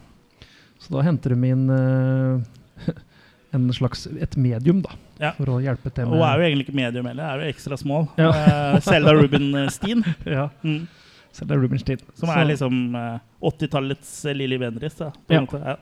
[0.82, 2.92] Så da henter de inn eh,
[3.54, 5.30] en slags et medium, da, Ja.
[5.36, 7.78] for å hjelpe til Og hun er jo egentlig ikke medium heller, er jo ekstra
[7.78, 8.08] small.
[8.18, 8.30] Ja.
[8.32, 10.02] uh, Selda Rubenstein.
[10.26, 10.48] Ja.
[10.64, 10.86] Mm.
[11.32, 12.00] Selda Rubenstein.
[12.18, 13.18] Som Så- er liksom uh,
[13.52, 14.98] 80-tallets Lilly Bendriss.
[14.98, 15.44] Da, Ja.
[15.52, 15.76] Ja.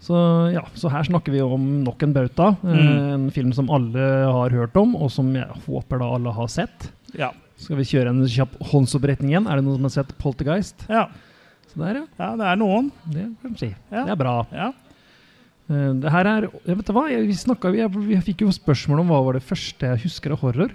[0.00, 0.16] Så,
[0.54, 2.54] ja, så her snakker vi om nok en bauta.
[2.64, 3.08] eh, Mm.
[3.14, 3.98] En film som alle
[4.32, 6.86] har hørt om, og som jeg håper da alle har sett.
[7.12, 7.32] Ja.
[7.60, 9.46] Skal vi kjøre en kjapp håndsoppretning igjen?
[9.46, 10.86] Er det noen som har sett Poltergeist?
[10.88, 11.08] Ja.
[11.70, 12.04] Så der, ja.
[12.18, 12.90] ja, det er noen.
[13.14, 13.68] Det kan si.
[13.92, 14.04] Ja.
[14.08, 14.36] Det er bra.
[14.50, 14.70] Ja.
[15.70, 18.50] Eh, Det her er jeg vet du hva, jeg, vi, snakket, vi, vi fikk jo
[18.54, 20.74] spørsmål om hva var det første jeg husker av horror.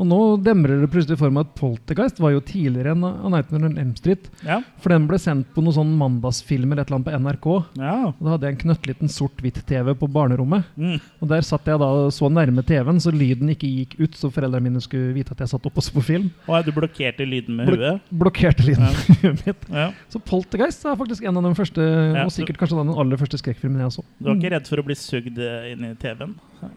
[0.00, 3.68] Og nå demrer det plutselig for meg at Poltergeist var jo tidligere enn A Nightmare
[3.68, 4.30] on Elm Street.
[4.46, 4.60] Ja.
[4.80, 7.48] For den ble sendt på noen sånn mandagsfilmer et eller annet på NRK.
[7.82, 7.96] Ja.
[8.14, 10.64] Og da hadde jeg en knøttliten sort-hvitt-TV på barnerommet.
[10.80, 10.96] Mm.
[11.20, 14.70] Og der satt jeg da så nærme TV-en, så lyden ikke gikk ut, så foreldrene
[14.70, 16.30] mine skulle vite at jeg satt oppe og så på film.
[16.48, 18.08] Og du blokkerte lyden med Blok- huet?
[18.24, 18.94] Blokkerte lyden Ja.
[18.96, 19.68] med huet mitt.
[19.68, 19.90] Ja.
[20.08, 21.84] Så Poltergeist er faktisk en av de første,
[22.24, 24.06] og sikkert kanskje den aller første skrekkfilmen jeg så.
[24.18, 26.32] Du var ikke redd for å bli sugd eh, inn i TV-en?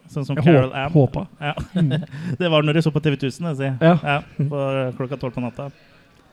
[0.09, 0.91] Sånn som Jeg Carol Ann?
[0.91, 1.27] håpa.
[1.41, 1.53] Ja.
[1.75, 2.05] Mm.
[2.39, 3.73] det var når jeg så på TV 1000, jeg si.
[3.81, 4.21] Ja.
[4.49, 4.63] På
[4.97, 5.69] klokka tolv på natta.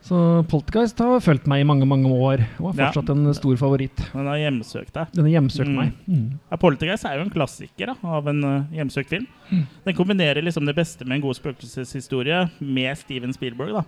[0.03, 0.17] Så
[0.51, 2.91] Poltergeist har fulgt meg i mange mange år, og er Ja.
[2.91, 3.95] fortsatt en stor favoritt.
[4.11, 5.07] Den har hjemsøkt deg.
[5.15, 5.75] Den har hjemsøkt Mm.
[5.77, 5.93] meg.
[6.09, 6.25] Mm.
[6.51, 9.27] Ja, Poltergeist er jo en klassiker da, av en uh, hjemsøkt film.
[9.49, 9.65] Mm.
[9.85, 13.71] Den kombinerer liksom det beste med en god spøkelseshistorie med Steven Spielberg.
[13.79, 13.83] da.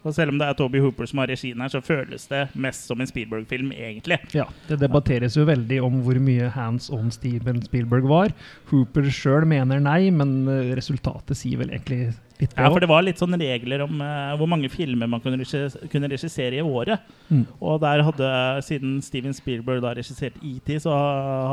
[0.00, 2.88] Og selv om det er Toby Hooper som har regien her, så føles det mest
[2.88, 4.16] som en Spielberg-film, egentlig.
[4.36, 8.32] Ja, Det debatteres jo veldig om hvor mye hands on Steven Spielberg var.
[8.70, 13.04] Hooper sjøl mener nei, men eh, resultatet sier vel egentlig litt Ja, for det var
[13.04, 17.04] litt sånn regler om uh, hvor mange filmer man kunne, regis kunne regissere i året.
[17.28, 17.44] Mm.
[17.58, 18.30] Og der hadde,
[18.66, 20.94] siden Steven Spielberg da regisserte ET, så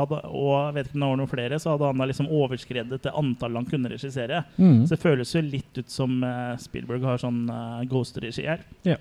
[0.00, 3.02] hadde, og vet ikke om det var noen flere, så hadde han da liksom overskredet
[3.04, 4.42] det antallet han kunne regissere.
[4.56, 4.82] Mm.
[4.86, 8.66] Så det føles jo litt ut som uh, Spielberg har sånn uh, ghost-regi her.
[8.88, 8.98] Ja.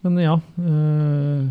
[0.00, 1.48] Men ja øh,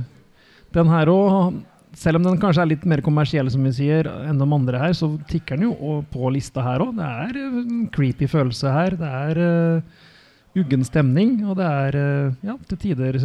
[0.74, 1.60] Den her òg
[2.00, 4.94] Selv om den kanskje er litt mer kommersiell, som vi sier, enn de andre her,
[4.96, 6.94] så tikker den jo på lista her òg.
[6.96, 8.96] Det er øh, en creepy følelse her.
[9.00, 10.06] Det er uh,
[10.60, 13.20] uggen stemning, og det er uh, ja, til tider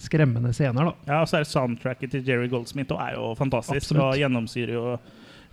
[0.00, 0.92] skremmende scener, da.
[1.08, 3.90] Ja, og så er soundtracket til Jerry Goldsmith og er jo fantastisk.
[3.90, 4.04] Absolutt.
[4.06, 4.84] Og gjennomsyrer jo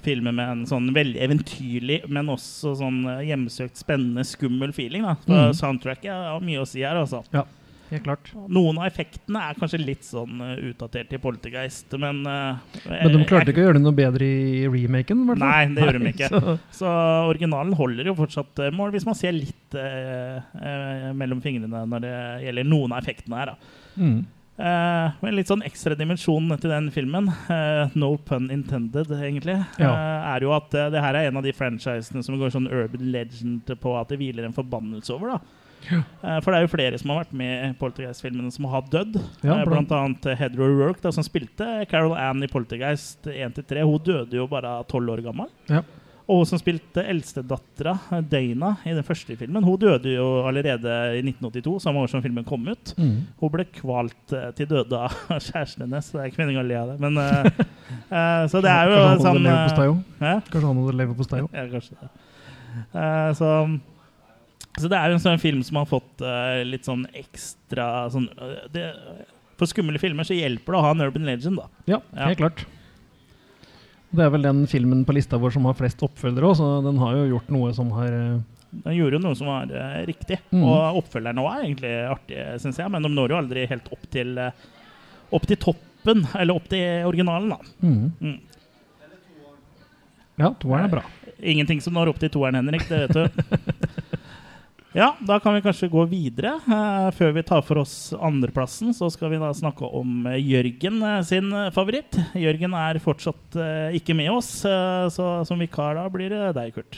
[0.06, 5.08] filmen med en sånn veldig eventyrlig, men også sånn eh, hjemsøkt, spennende, skummel feeling.
[5.08, 5.16] da.
[5.26, 5.56] For mm.
[5.58, 7.24] Soundtracket har mye å si her, altså.
[7.34, 7.44] Ja,
[7.90, 8.30] helt klart.
[8.52, 12.58] Noen av effektene er kanskje litt sånn eh, utdatert i Poltergeist, men uh,
[12.88, 15.26] Men de klarte ikke å gjøre det noe bedre i remaken?
[15.28, 15.48] Hvertfall.
[15.48, 16.30] Nei, det gjorde de ikke.
[16.32, 16.94] så- Så
[17.32, 22.04] originalen holder jo fortsatt eh, mål, hvis man ser litt uh, uh, mellom fingrene når
[22.08, 22.16] det
[22.48, 23.54] gjelder noen av effektene her.
[23.54, 23.78] da.
[23.98, 24.18] Mm.
[24.58, 29.60] Uh, med en litt sånn ekstra dimensjon til den filmen, uh, no pun intended, egentlig,
[29.78, 29.92] Ja.
[29.94, 33.06] uh, er jo at det her er en av de franchisene som går sånn urban
[33.14, 35.36] legend på at det hviler en forbannelse over.
[35.38, 35.40] da.
[35.92, 36.00] Ja.
[36.24, 39.16] Eh, for det er jo flere som har vært med i Poltergeist-filmene som har dødd.
[39.44, 43.84] Ja, Eh, blant- blant annet Heather O'Rourke, da, som spilte Carol Ann i Poltergeist 1-3.
[43.86, 45.48] Hun døde jo bare tolv år gammel.
[45.70, 45.82] Ja.
[46.28, 51.16] Og hun som spilte eldstedattera, eh, Dana, i den første filmen, hun døde jo allerede
[51.16, 52.94] i 1982, samme år som filmen kom ut.
[52.98, 53.22] Mm.
[53.40, 55.10] Hun ble kvalt til døde av
[55.40, 56.12] kjæresten hennes.
[56.12, 59.24] Det er ikke meningen å le av det, men uh, Så det er jo Kanskje
[59.24, 60.04] sånn.
[60.20, 61.50] Kanskje han hadde leverpostei òg?
[61.56, 62.10] Ja, kanskje det.
[62.94, 63.54] Uh, så,
[64.78, 68.66] så det er en sånn film som har fått uh, litt sånn ekstra sånn, eh,
[68.74, 68.88] det,
[69.58, 71.70] For skumle filmer så hjelper det å ha en urban legend, da.
[71.90, 72.66] Ja, helt klart.
[74.14, 77.02] Det er vel den filmen på lista vår som har flest oppfølgere òg, så den
[77.02, 78.46] har jo gjort noe som har uh...
[78.68, 79.72] Den gjorde jo noe som var
[80.06, 80.38] riktig.
[80.52, 80.62] mm.
[80.62, 84.10] Og oppfølgeren òg er egentlig artig, syns jeg, men de når jo aldri helt opp
[84.14, 84.36] til
[85.28, 87.58] Opp til toppen, eller opp til originalen, da.
[87.84, 88.12] Mm.
[88.24, 88.38] Mm.
[90.38, 91.04] Ja, toeren er bra.
[91.42, 92.86] Ingenting som når opp til toeren, Henrik.
[92.88, 93.24] Det vet du.
[94.98, 96.56] Ja, da kan vi kanskje gå videre.
[96.58, 101.04] Eh, før vi tar for oss andreplassen, så skal vi da snakke om eh, Jørgen
[101.06, 102.18] eh, sin favoritt.
[102.34, 103.60] Jørgen er fortsatt
[103.94, 104.50] ikke med oss,
[105.14, 106.98] så som vikar da blir det deg, Kurt.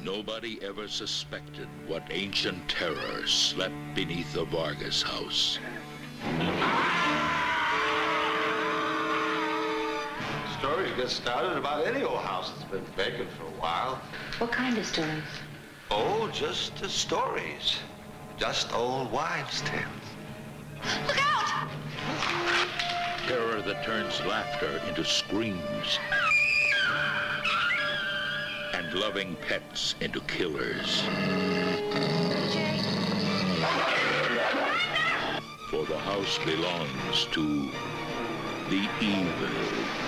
[0.00, 5.60] Nobody ever suspected what ancient terror slept beneath the Vargas house.
[10.58, 14.00] Stories get started about any old house that's been vacant for a while.
[14.38, 15.22] What kind of stories?
[15.88, 17.76] Oh, just uh, stories.
[18.38, 19.84] Just old wives' tales.
[21.06, 21.68] Look out!
[23.28, 26.00] Terror that turns laughter into screams.
[28.74, 31.02] And loving pets into killers.
[35.70, 37.70] For the house belongs to
[38.70, 40.07] the evil.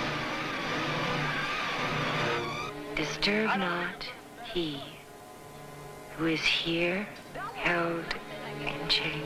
[2.95, 4.07] Disturb not
[4.53, 4.81] he
[6.17, 7.07] who is here
[7.55, 8.03] held
[8.65, 9.25] in chains.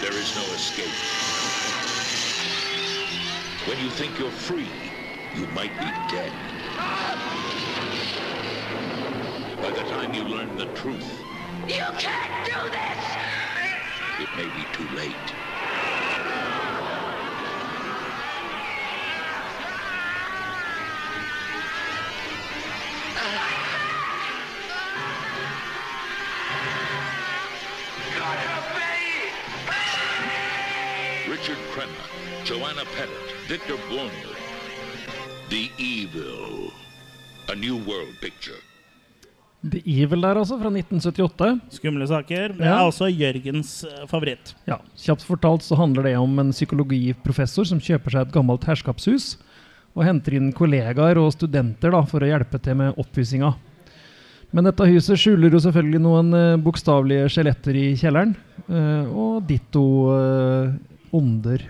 [0.00, 0.86] there is no escape.
[3.68, 4.68] When you think you're free,
[5.34, 6.32] you might be dead.
[9.60, 11.08] By the time you learn the truth...
[11.68, 13.02] You can't do this!
[14.18, 15.41] It may be too late.
[33.52, 34.30] Victor Blorner.
[35.52, 36.70] The Evil.
[37.52, 38.56] A New World Picture.
[39.72, 41.58] The Evil der, altså, fra 1978.
[41.76, 42.54] Skumle saker.
[42.56, 42.78] Det er Ja.
[42.88, 44.54] også Jørgens eh, favoritt.
[44.66, 49.36] Ja, Kjapt fortalt så handler det om en psykologiprofessor som kjøper seg et gammelt herskapshus
[49.94, 53.52] og henter inn kollegaer og studenter da, for å hjelpe til med oppussinga.
[54.52, 58.32] Men dette huset skjuler jo selvfølgelig noen uh, bokstavelige skjeletter i kjelleren,
[58.68, 59.84] eh, og ditto
[60.16, 60.72] eh,
[61.12, 61.68] onder.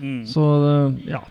[0.00, 0.20] Mm.
[0.26, 1.22] Så eh, ja.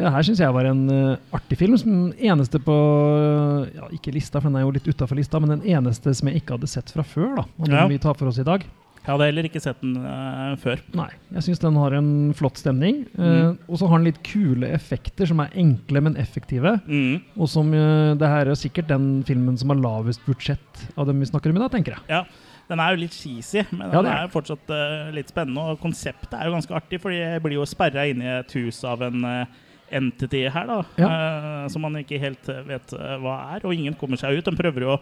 [0.00, 1.76] Det her syns jeg var en eh, artig film.
[1.80, 2.74] Som eneste på
[3.20, 6.30] eh, ja, Ikke lista, for den er jo litt utafor lista, men den eneste som
[6.30, 7.34] jeg ikke hadde sett fra før.
[7.42, 7.88] da, Og den Ja.
[7.90, 8.64] vi tar for oss i dag.
[9.00, 10.80] Jeg hadde heller ikke sett den uh, før.
[10.92, 13.06] Nei, jeg syns den har en flott stemning.
[13.16, 13.56] Mm.
[13.64, 16.74] og så har den litt kule effekter som er enkle, men effektive.
[16.84, 17.22] Mm.
[17.40, 21.18] Og som uh, Det her er sikkert den filmen som har lavest budsjett av dem
[21.24, 22.04] vi snakker om i dag, tenker jeg.
[22.12, 22.24] Ja,
[22.70, 25.64] Den er jo litt cheesy, men Ja, den er er jo fortsatt uh, litt spennende.
[25.72, 28.78] Og konseptet er jo ganske artig, fordi jeg blir jo sperra inne i et hus
[28.86, 29.58] av en uh,
[29.90, 30.76] entity her, da.
[31.02, 33.64] eh, som man ikke helt vet hva er.
[33.66, 34.46] Og ingen kommer seg ut.
[34.46, 35.00] De prøver jo å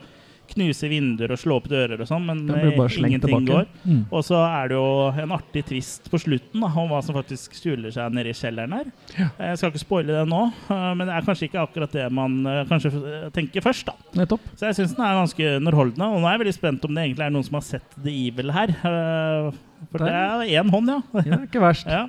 [0.52, 2.66] knuse vinduer og slå opp dører og sånn, men eh,
[2.98, 3.46] ingenting tilbake.
[3.48, 3.68] går.
[3.84, 4.00] Mm.
[4.14, 4.88] Og så er det jo
[5.24, 8.76] en artig twist på slutten da, om hva som faktisk skjuler seg nede i kjelleren
[8.78, 8.90] her.
[9.18, 9.28] Ja.
[9.50, 12.38] Jeg skal ikke spoile det nå, eh, men det er kanskje ikke akkurat det man
[12.48, 13.90] eh, kanskje eh, tenker først.
[13.92, 13.96] da.
[14.22, 14.50] Nettopp.
[14.58, 16.10] Så jeg syns den er ganske underholdende.
[16.14, 18.14] Og nå er jeg veldig spent om det egentlig er noen som har sett The
[18.26, 18.74] Evil her.
[18.88, 19.50] Eh,
[19.92, 21.22] For det er én hånd, ja.
[21.28, 21.86] Ja, ikke verst.
[21.98, 22.06] ja.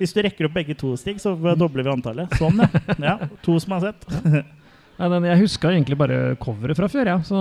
[0.00, 2.32] Hvis du rekker opp begge to, Stig, så dobler vi antallet.
[2.40, 2.84] Sånn, ja.
[3.12, 3.16] ja.
[3.46, 4.42] To som har sett.
[4.94, 7.16] Nei, den, jeg huska egentlig bare coveret fra før, ja.
[7.26, 7.38] så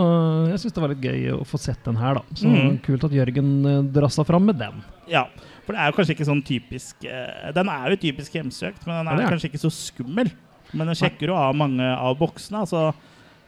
[0.49, 2.18] jeg syns det var litt gøy å få sett den her.
[2.18, 2.24] da.
[2.39, 2.80] Så Mm.
[2.82, 4.80] Kult at Jørgen eh, drassa fram med den.
[5.12, 5.28] Ja,
[5.66, 8.95] for det er jo kanskje ikke sånn typisk uh, Den er jo typisk hjemsøkt, men
[9.04, 10.32] den er ja, er kanskje ikke så skummel.
[10.74, 12.64] Men den sjekker jo av mange av boksene.
[12.66, 12.88] Altså,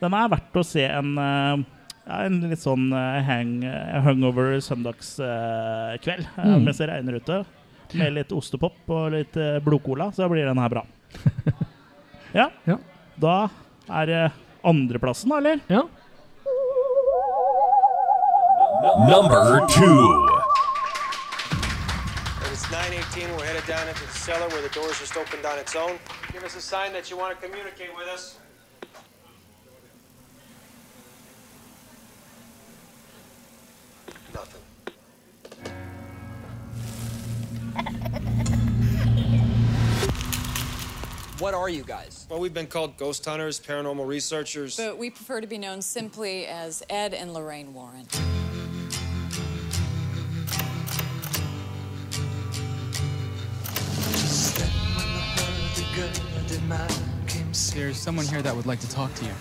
[0.04, 1.58] den er verdt å se en uh,
[2.06, 3.56] ja, en litt sånn uh, hang,
[4.06, 6.64] hungover søndagskveld Mm.
[6.68, 7.42] mens det regner ute.
[7.98, 9.34] Med litt ostepop og litt
[9.66, 10.86] blodcola, så blir den her bra.
[12.40, 12.50] ja.
[12.68, 12.78] Ja.
[13.22, 13.36] Da
[13.90, 14.32] er det
[14.64, 15.60] andreplassen, da, eller?
[15.68, 15.84] Ja.
[19.10, 20.28] Number two.
[22.52, 23.36] It's 918.
[23.36, 25.98] We're headed down into the cellar where the doors just opened on its own.
[26.32, 28.38] Give us a sign that you want to communicate with us.
[34.34, 34.62] Nothing.
[41.40, 42.26] What are you guys?
[42.30, 44.78] Well, we've been called ghost hunters, paranormal researchers.
[44.78, 48.08] But we prefer to be known simply as Ed and Lorraine Warren.
[57.74, 59.32] There's someone here that would like to talk to you.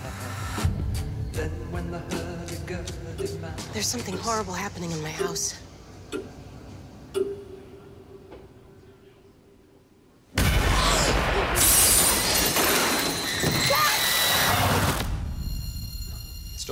[3.71, 5.55] There's something horrible happening in my house.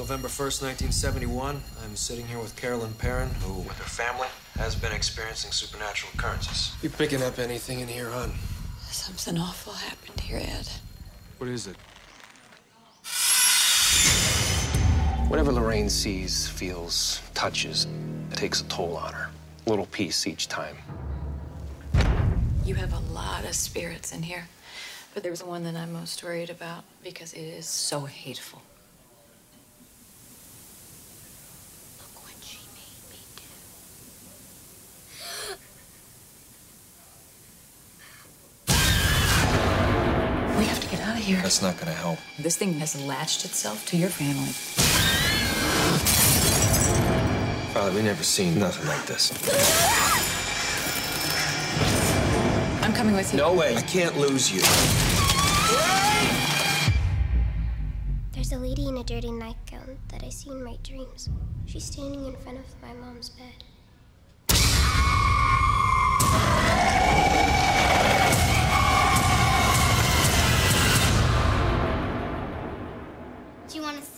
[0.04, 1.64] November 1st, 1971.
[1.82, 6.74] I'm sitting here with Carolyn Perrin, who, with her family, has been experiencing supernatural occurrences.
[6.82, 8.34] You picking up anything in here, hon?
[8.82, 10.68] Something awful happened here, Ed.
[11.38, 11.78] What is it?
[15.30, 17.88] Whatever Lorraine sees, feels, touches,
[18.30, 19.30] it takes a toll on her.
[19.66, 20.76] A little piece each time.
[22.66, 24.49] You have a lot of spirits in here,
[25.14, 28.62] but there's one that I'm most worried about because it is so hateful.
[31.99, 33.43] Look what she made me do.
[40.60, 41.41] We have to get out of here.
[41.41, 42.19] That's not gonna help.
[42.38, 44.51] This thing has latched itself to your family.
[47.74, 49.32] Father, we never seen nothing like this.
[52.84, 53.38] I'm coming with you.
[53.38, 53.76] No way.
[53.76, 54.61] I can't lose you.
[58.34, 61.30] There's a lady in a dirty nightgown that I see in my dreams.
[61.65, 63.63] She's standing in front of my mom's bed.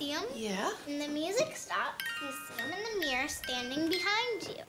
[0.05, 0.25] see him.
[0.35, 0.69] Yeah?
[0.87, 2.05] And the music stops.
[2.21, 4.63] You see him in the mirror standing behind you.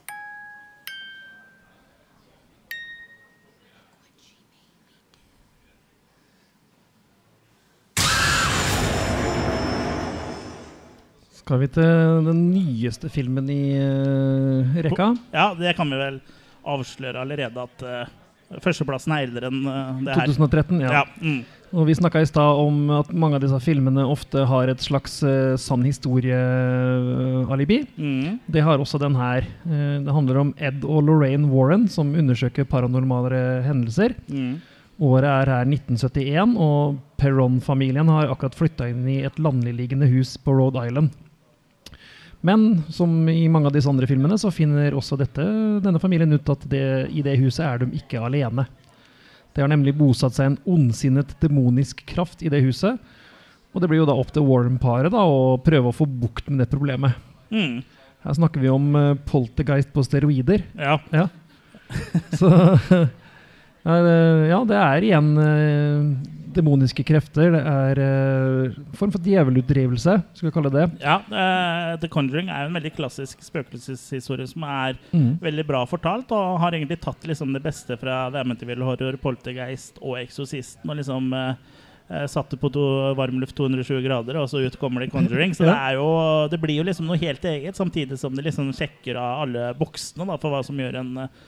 [11.46, 15.12] Skal vi til den nyeste filmen i uh, rekka?
[15.30, 16.16] Ja, det kan vi vel
[16.66, 18.14] avsløre allerede at uh,
[18.62, 20.32] førsteplassen er eldre enn eh, det her.
[20.34, 21.00] 2013, ja.
[21.00, 21.38] ja mm.
[21.76, 25.18] Og vi snakka i stad om at mange av disse filmene ofte har et slags
[25.26, 27.80] uh, sann historie-alibi.
[27.98, 28.38] Mm.
[28.54, 29.48] Det har også den her.
[29.66, 34.14] Uh, det handler om Ed og Lorraine Warren som undersøker paranormale hendelser.
[34.30, 34.62] Mm.
[35.10, 40.54] Året er her 1971, og Perron-familien har akkurat flytta inn i et landliggende hus på
[40.56, 41.10] Rhode Island.
[42.44, 45.44] Men som i mange av disse andre filmene, så finner også dette,
[45.82, 48.66] denne familien ut at det, i det huset er de ikke alene.
[49.56, 53.00] Det har nemlig bosatt seg en ondsinnet demonisk kraft i det huset.
[53.72, 56.70] Og det blir jo da opp til Warren-paret å prøve å få bukt med det
[56.72, 57.16] problemet.
[57.52, 57.80] Mm.
[58.26, 60.64] Her snakker vi om uh, poltergeist på steroider.
[60.76, 60.98] Ja.
[61.12, 61.26] ja.
[62.38, 62.48] Så
[63.86, 66.08] ja, det- ja, det er igjen eh,
[66.56, 67.52] demoniske krefter.
[67.54, 70.86] Det er uh, form for djevelutdrivelse, skal vi kalle det.
[71.02, 75.38] Ja, uh, The Conjuring er en veldig klassisk spøkelseshistorie som er mm.
[75.44, 80.00] veldig bra fortalt, og har egentlig tatt liksom det beste fra The Amityville Horror, Poltergeist
[80.02, 81.50] og Eksorsisten, og liksom eh,
[82.08, 82.84] eh, satt det på to,
[83.18, 85.54] varmluft 220 grader, og så ut kommer det Conjuring.
[85.56, 86.08] Så det, er jo,
[86.52, 90.28] det blir jo liksom noe helt eget, samtidig som det liksom sjekker av alle boksene
[90.28, 91.44] da, for hva som gjør en eh,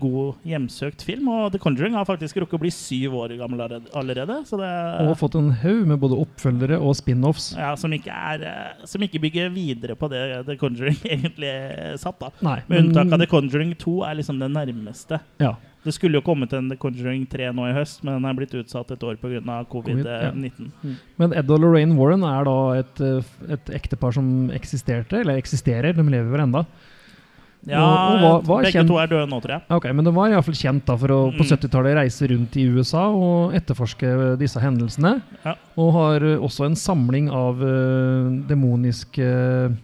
[0.00, 1.28] god hjemsøkt film.
[1.28, 4.38] Og The Conjuring har faktisk rukket å bli syv år gammel allerede- allerede.
[4.48, 4.70] Så det,
[5.08, 7.54] Og fått en haug med både oppfølgere og spin-offs.
[7.56, 12.18] ja, som, ikke er, eh, som ikke bygger videre på det The Conjuring egentlig satt.
[12.20, 15.20] da Nei, Med men- unntak av The Conjuring 2 er liksom det nærmeste.
[15.40, 15.54] Ja.
[15.84, 18.54] Det skulle jo kommet en The Conjuring 3 nå i høst, men den er blitt
[18.58, 19.64] utsatt et år pga.
[19.70, 20.32] Covid, ja.
[20.32, 20.72] covid-19.
[20.82, 20.96] Mm.
[21.18, 23.22] Men Ed og Lorraine Warren er da et, eh,
[23.54, 26.64] et ektepar som eksisterte, eller eksisterer, de lever vel enda.
[27.66, 29.62] Ja, Og- og var- var begge kjent- to er døde nå, tror jeg.
[29.70, 31.48] Ok, Men de var iallfall kjent da for å på Mm.
[31.50, 35.20] 70-tallet reise rundt i USA og etterforske disse hendelsene.
[35.44, 35.54] Ja.
[35.76, 39.76] Og har eh, også en samling av uh, demoniske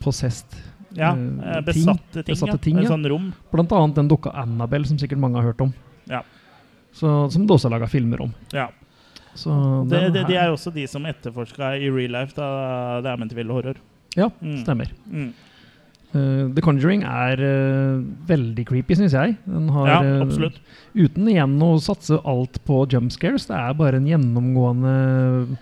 [0.00, 0.54] possessed
[0.96, 2.34] Ja, uh, besatte ting.
[2.34, 2.88] Besatte ting ja.
[2.88, 3.32] sånn rom.
[3.52, 5.74] Blant annet den dukka Annabelle, som sikkert mange har hørt om.
[6.08, 6.22] Ja.
[6.94, 8.32] Så, som det også er laga filmer om.
[8.54, 8.68] Ja.
[9.36, 9.52] Så
[9.90, 13.52] Det, det, de er jo også de som etterforska i real life da The Amityville
[13.52, 13.76] Horror.
[14.16, 14.62] Ja, Mm.
[14.64, 14.88] stemmer.
[15.12, 15.32] Mm.
[16.14, 19.36] Eh, The Conjuring er uh, veldig creepy, syns jeg.
[19.46, 20.56] Den har, Ja, absolutt.
[20.56, 20.60] absolutt.
[20.94, 23.48] uten igjen å satse alt på jump scares.
[23.50, 25.56] Det er bare en gjennomgående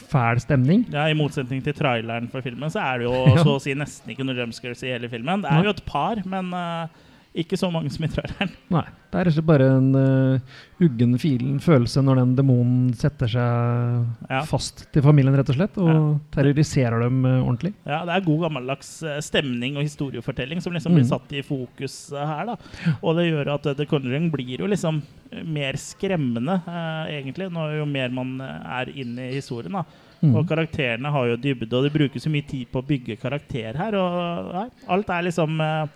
[0.00, 0.86] fæl stemning.
[0.90, 3.44] Ja, I motsetning til traileren for filmen, så er det jo Ja.
[3.44, 5.42] så å si nesten ikke noe jumpscares i hele filmen.
[5.44, 6.86] Det er jo et par, men eh,
[7.34, 8.50] ikke så mange som i traileren.
[8.74, 14.26] Nei, det er ikke bare en uh, uggen filen følelse når den demonen setter seg
[14.30, 14.40] Ja.
[14.48, 17.72] fast til familien, rett og slett, og terroriserer dem uh, ordentlig.
[17.86, 20.98] Ja, Det er god gammeldags uh, stemning og historiefortelling som liksom Mm.
[20.98, 22.46] blir satt i fokus her.
[22.50, 22.56] da
[23.02, 25.02] Og det gjør at The Conjuring blir jo liksom
[25.46, 26.58] mer skremmende,
[27.06, 29.72] egentlig, når jo mer man er inne i historien.
[29.72, 29.84] da
[30.20, 30.34] Mm.
[30.36, 33.72] Og karakterene har jo dybde, og det brukes jo mye tid på å bygge karakter
[33.78, 33.94] her.
[33.96, 35.86] Og alt er liksom eh,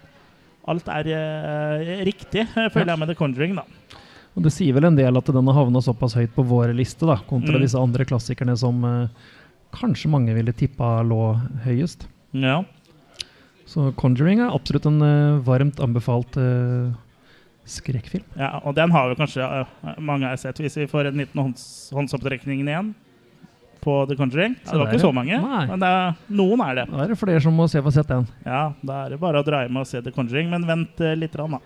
[0.66, 3.54] Alt er eh, riktig, føler jeg, med The Conjuring.
[3.58, 3.64] da
[4.36, 7.04] Og det sier vel en del at den har havna såpass høyt på vår liste,
[7.06, 7.62] da, kontra Mm.
[7.66, 9.08] disse andre klassikerne som eh,
[9.76, 11.34] kanskje mange ville tippa lå
[11.66, 12.06] høyest.
[12.32, 12.62] Ja.
[13.66, 16.92] Så Conjuring er absolutt en eh, varmt anbefalt eh,
[17.64, 18.24] skrekkfilm.
[18.36, 20.58] Ja, og den har jo kanskje eh, mange har sett.
[20.60, 21.64] Hvis vi får en liten hånds,
[21.96, 22.94] håndsopptrekning igjen
[23.84, 24.54] på The Conjuring.
[24.62, 25.60] Ja, det var der, ikke så mange, Nei.
[25.70, 26.86] men det er, noen er det.
[26.90, 28.26] Da er det flere som må se få sett den.
[28.46, 31.12] Ja, Da er det bare å dra hjem og se The Conjuring, men vent uh,
[31.18, 31.62] litt, rann, da.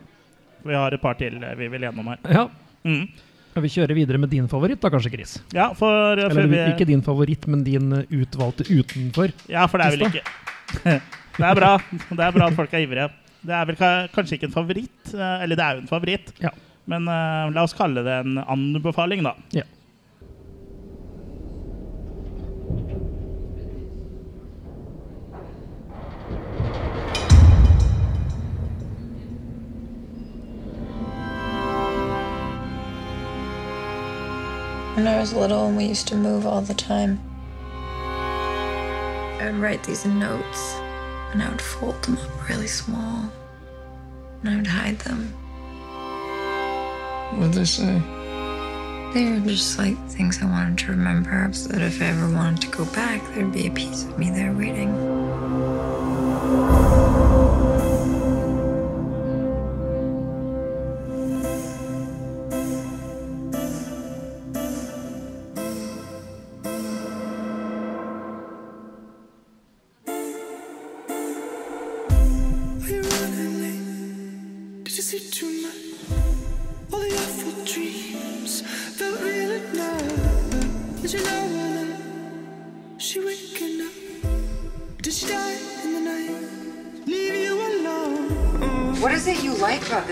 [0.67, 2.19] Vi har et par til eh, vi vil gjennom her.
[2.35, 2.45] Ja.
[2.85, 3.05] Mm.
[3.53, 5.37] Skal vi kjøre videre med din favoritt, da kanskje, Chris?
[5.55, 9.33] Ja, for eh, Eller før vi ikke din favoritt, men din utvalgte utenfor.
[9.51, 10.99] Ja, for det er vel ikke
[11.39, 11.71] Det er bra.
[12.11, 13.09] Det er bra at folk er ivrige.
[13.47, 13.79] Det er vel
[14.13, 16.51] kanskje ikke en favoritt, eller det er jo en favoritt, Ja.
[16.91, 19.37] men uh, la oss kalle det en anbefaling, da.
[19.55, 19.63] Ja.
[34.99, 37.21] When I was little and we used to move all the time,
[39.41, 40.75] I would write these notes
[41.31, 43.31] and I would fold them up really small
[44.43, 45.29] and I would hide them.
[47.39, 48.03] What'd they say?
[49.15, 52.63] They were just like things I wanted to remember so that if I ever wanted
[52.63, 54.93] to go back, there'd be a piece of me there waiting.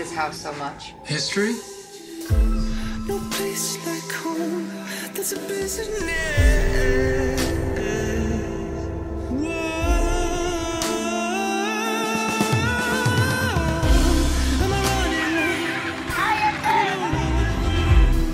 [0.07, 0.93] Like this house so much?
[1.03, 1.55] History?
[3.07, 4.67] No place like home.
[5.13, 5.87] That's a business.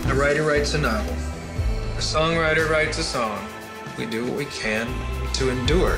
[0.09, 1.13] A writer writes a novel.
[1.13, 3.45] A songwriter writes a song.
[3.97, 4.87] We do what we can
[5.33, 5.97] to endure.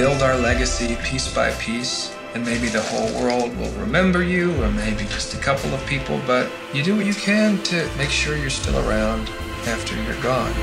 [0.00, 4.70] Build our legacy piece by piece, and maybe the whole world will remember you, or
[4.70, 8.34] maybe just a couple of people, but you do what you can to make sure
[8.34, 9.28] you're still around
[9.66, 10.54] after you're gone.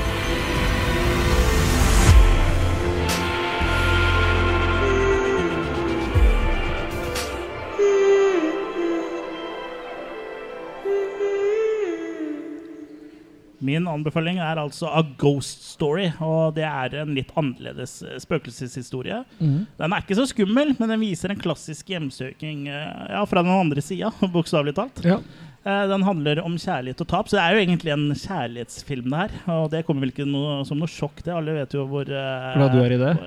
[13.78, 16.08] Min anbefaling er altså A Ghost Story.
[16.24, 19.20] Og det er en litt annerledes eh, spøkelseshistorie.
[19.38, 19.60] Mm.
[19.78, 23.54] Den er ikke så skummel, men den viser en klassisk hjemsøking eh, ja, fra den
[23.54, 25.04] andre sida, bokstavelig talt.
[25.06, 25.20] Ja.
[25.62, 29.10] Eh, Den handler om kjærlighet og tap, så det er jo egentlig en kjærlighetsfilm.
[29.14, 31.34] det her Og det kommer vel ikke noe, som noe sjokk, det.
[31.34, 32.10] Alle vet jo hvor.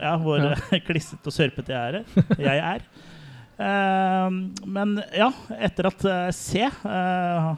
[0.04, 0.44] Ja, hvor
[0.90, 2.28] klissete og sørpete jeg er.
[2.42, 2.92] Jeg er.
[3.62, 4.30] Eh,
[4.66, 7.52] men ja, etter at eh, C eh,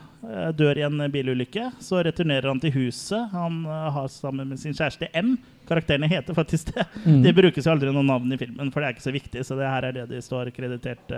[0.51, 4.75] dør i en bilulykke, så returnerer han til huset han eh, har sammen med sin
[4.75, 5.35] kjæreste M.
[5.67, 6.83] Karakterene heter faktisk det.
[7.05, 7.21] Mm.
[7.23, 9.43] Det brukes jo aldri noe navn i filmen, for det er ikke så viktig.
[9.47, 11.13] Så det her er det de står kreditert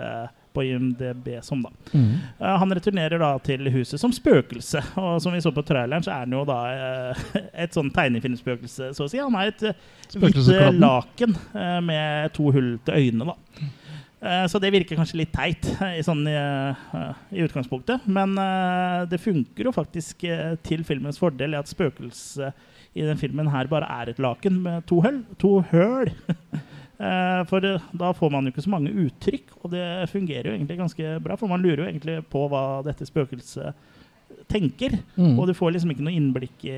[0.53, 1.71] på IMDb som, da.
[1.97, 2.11] Mm.
[2.61, 4.83] Han returnerer da til huset som spøkelse.
[5.01, 6.59] Og som vi så på traileren, så er han jo da
[7.65, 9.17] et sånn tegnefilmspøkelse, så å si.
[9.17, 9.65] Han er et
[10.13, 10.37] hvitt
[10.77, 11.33] laken
[11.89, 13.73] med to hull til øynene, da.
[14.25, 18.07] Eh, Så det virker kanskje litt teit eh, i, sånn, i, eh, utgangspunktet.
[18.09, 18.33] Men
[19.09, 20.25] det funker jo faktisk
[20.65, 24.85] til filmens fordel i at spøkelset i den filmen her bare er et laken med
[24.89, 25.21] to høl.
[25.43, 26.13] To høl.
[27.49, 31.17] For da får man jo ikke så mange uttrykk, og det fungerer jo egentlig ganske
[31.25, 31.35] bra.
[31.35, 33.75] For man lurer jo egentlig på hva dette spøkelset
[34.47, 34.95] tenker.
[35.17, 35.35] Mm.
[35.35, 36.77] Og du får liksom ikke noe innblikk i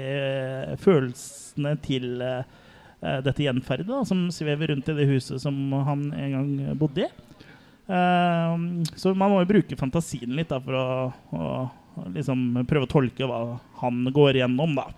[0.81, 2.57] følelsene til eh,
[2.97, 7.09] dette gjenferdet da, som svever rundt i det huset som han en gang bodde i.
[7.87, 10.87] Uh, så man må jo bruke fantasien litt da, for å,
[11.37, 14.75] å liksom prøve å tolke hva han går igjennom.
[14.79, 14.89] da.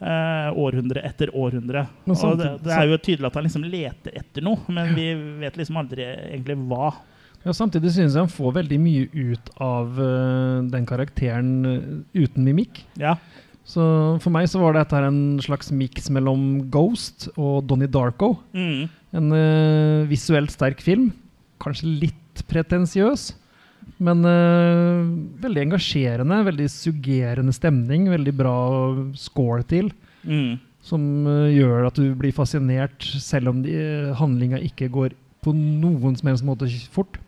[0.00, 1.82] Eh, århundre etter århundre.
[2.08, 5.10] Og det, det er jo tydelig at han liksom leter etter noe, men vi
[5.42, 6.94] vet liksom aldri egentlig hva.
[7.42, 11.84] Ja, samtidig synes jeg han får veldig mye ut av uh, den karakteren eh,
[12.16, 12.80] uten mimikk.
[13.00, 13.18] Ja.
[13.70, 13.82] Så
[14.22, 18.32] for meg så var dette her en slags miks mellom Ghost og Donnie Darko.
[18.56, 18.88] Mm.
[19.14, 21.10] En uh, visuelt sterk film.
[21.62, 23.28] Kanskje litt pretensiøs.
[24.02, 25.06] Men uh,
[25.44, 28.10] veldig engasjerende, veldig suggerende stemning.
[28.10, 28.56] Veldig bra
[29.18, 29.92] score til.
[30.26, 30.58] Mm.
[30.82, 33.76] Som uh, gjør at du blir fascinert, selv om de,
[34.18, 35.14] handlinga ikke går
[35.44, 37.20] på noen som helst måte fort.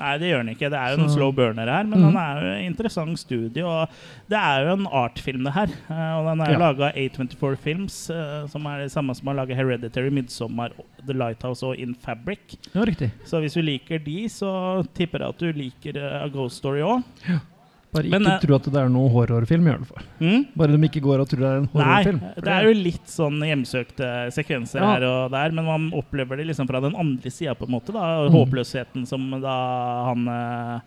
[0.00, 0.70] Nei, det gjør den ikke.
[0.72, 2.06] Det er jo noen slow burner her, men mm.
[2.08, 3.64] den er jo en interessant studie.
[3.66, 4.00] Og
[4.32, 5.74] det er jo en artfilm, det her.
[5.90, 6.58] Eh, Og den er Ja.
[6.58, 10.72] laga av A24 Films, eh, som er det samme som har laga Hereditary, Midsommar,
[11.06, 12.56] The Lighthouse og In Fabric.
[12.74, 13.12] Ja, riktig.
[13.24, 16.80] Så hvis du liker de, så tipper jeg at du liker eh, A Ghost Story
[16.80, 17.02] òg.
[17.92, 20.04] Bare ikke men, tro at det er noe horrorfilm, i hvert fall.
[20.22, 20.42] Mm?
[20.54, 22.20] Bare de ikke går og tror det er en horrorfilm.
[22.22, 24.92] Nei, det er jo litt sånn hjemsøkte sekvenser Ja.
[24.94, 27.92] her og der, men man opplever det liksom fra den andre sida, på en måte.
[27.92, 28.36] da Mm.
[28.36, 29.56] Håpløsheten som da
[30.06, 30.80] han eh,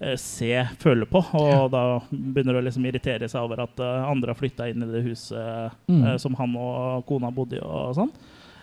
[0.00, 4.32] eh, C føler på, og da begynner å liksom irritere seg over at eh, andre
[4.34, 6.04] har flytta inn i det huset Mm.
[6.04, 8.10] eh, som han og kona bodde i, og sånn.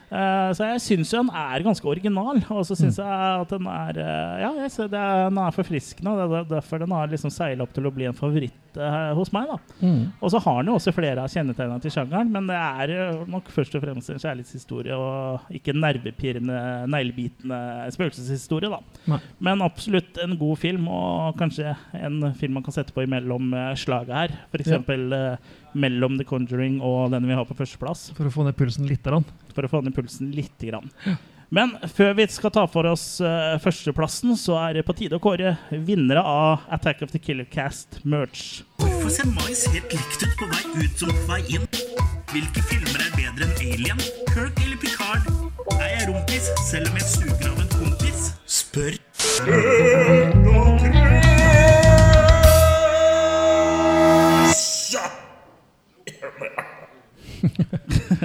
[0.07, 3.03] Eh, så jeg syns jo den er ganske original, og så syns Mm.
[3.03, 6.37] jeg at den er uh, Ja, jeg ser det er, den er forfriskende, og det
[6.39, 9.47] er derfor den har liksom seila opp til å bli en favoritt eh, hos meg.
[9.49, 9.57] da
[9.87, 10.11] Mm.
[10.21, 13.25] og så har han jo også flere av kjennetegnene til sjangeren, men det er jo
[13.29, 16.59] nok først og fremst en kjærlighetshistorie og ikke en nervepirrende,
[16.89, 17.59] neglebitende
[17.93, 18.69] spøkelseshistorie.
[18.71, 18.79] da.
[19.13, 19.19] Nei.
[19.39, 23.73] Men absolutt en god film, og kanskje en film man kan sette på imellom uh,
[23.77, 24.35] slaget her.
[24.51, 24.73] F.eks.
[24.73, 25.37] Ja.
[25.77, 28.07] Mellom The Conjuring og den vi har på førsteplass.
[28.17, 29.03] For å få ned pulsen litt.
[29.05, 29.25] Grann.
[29.53, 30.89] For å få ned pulsen lite grann.
[31.49, 35.23] Men før vi skal ta for oss eh, førsteplassen, så er det på tide å
[35.23, 38.63] kåre vinnere av Attack of the Killer Cast merch.
[38.81, 41.67] Hvorfor ser mais helt likt ut på vei ut som på vei inn?
[42.33, 43.99] Hvilke filmer er bedre enn Alien,
[44.33, 45.31] Kirk eller Picard?
[45.77, 48.31] Er jeg rompis selv om jeg suger av en kompis?
[48.59, 48.99] Spør.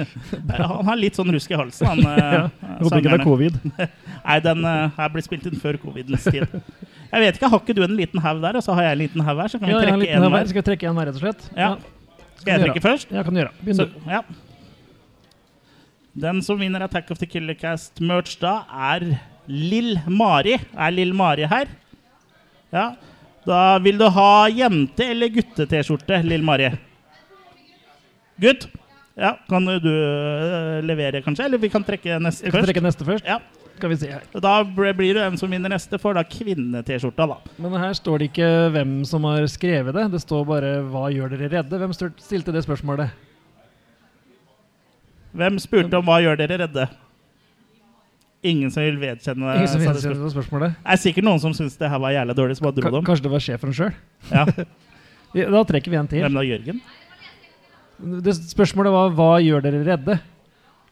[0.59, 2.41] han har litt sånn rusk i halsen, han, ja,
[2.79, 3.59] Håper ikke det er covid.
[4.27, 6.47] Nei, den uh, her blir spilt inn før covidens tid.
[7.13, 9.03] Jeg vet ikke, Har ikke du en liten haug der, og så har jeg en
[9.03, 9.51] liten haug her?
[9.53, 10.33] Så kan Ja, en trekke en her.
[10.37, 10.47] hver.
[10.49, 11.45] Skal vi trekke en hver, rett og slett?
[11.57, 11.69] Ja.
[12.41, 13.13] Skal jeg trekke først?
[13.13, 13.53] Ja, kan du gjøre.
[13.61, 14.01] Begynn du.
[14.09, 14.23] ja.
[16.23, 18.59] Den som vinner Attack of the Killer Cast-merch da,
[18.93, 19.05] er
[19.49, 20.59] Lill Mari.
[20.77, 21.71] Er Lill Mari her?
[22.73, 22.91] Ja.
[23.45, 26.69] Da vil du ha jente- eller gutte-T-skjorte, Lill Mari?
[28.41, 28.67] Gutt?
[29.19, 31.45] Ja, kan du øh, levere, kanskje?
[31.45, 32.65] Eller vi kan trekke neste skal først?
[32.69, 33.27] trekke neste først.
[33.29, 33.37] Ja.
[33.77, 34.23] Skal vi se her.
[34.41, 37.37] Da blir det en som vinner neste, for da kvinne-T-skjorta, da.
[37.61, 40.07] Men her står det ikke hvem som har skrevet det.
[40.13, 43.09] Det står bare 'Hva gjør dere redde?' Hvem stilte det spørsmålet?
[45.33, 46.87] Hvem spurte om hva gjør dere redde?
[48.43, 50.23] Ingen som vil vedkjenne Ingen som vil det spørsmålet.
[50.23, 50.75] det spørsmålet?
[50.83, 53.05] Det er sikkert noen som syns det her var jævlig dårlig, som bare dro dem.
[53.07, 53.93] Kanskje det var sjefen sjøl?
[54.31, 54.45] Ja.
[55.49, 56.21] Da trekker vi en til.
[56.21, 56.81] Hvem da, Jørgen?
[58.03, 60.19] Det spørsmålet var 'Hva gjør dere redde?'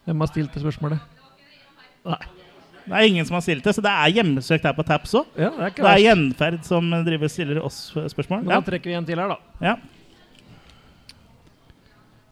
[0.06, 1.00] Hvem har stilt det spørsmålet?
[2.06, 2.18] Nei.
[2.88, 5.26] Det er ingen som har stilt det, så det er hjemmesøkt her på Taps òg.
[5.38, 5.98] Ja, det er det er.
[6.16, 8.44] Gjenferd som driver og stiller oss spørsmål.
[8.44, 8.62] Men Ja.
[8.62, 9.38] trekker vi en til her, da.
[9.62, 9.76] Ja.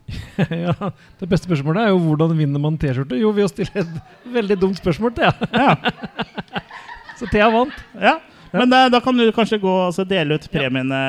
[0.49, 0.73] ja,
[1.19, 3.87] Det beste spørsmålet er jo 'Hvordan vinner man T-skjorte?' Jo, ved å stille et
[4.25, 5.31] veldig dumt spørsmål, Thea.
[7.19, 7.73] Så Thea vant.
[8.01, 8.17] Ja.
[8.51, 10.99] Men da, da kan du kanskje gå og så dele ut premiene,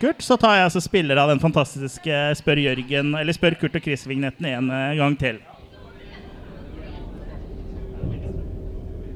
[0.00, 0.22] Kurt.
[0.22, 4.46] Så tar jeg altså spiller av den fantastiske Spør Jørgen, eller Spør Kurt og Chris-vignetten
[4.52, 5.40] en eh, gang til.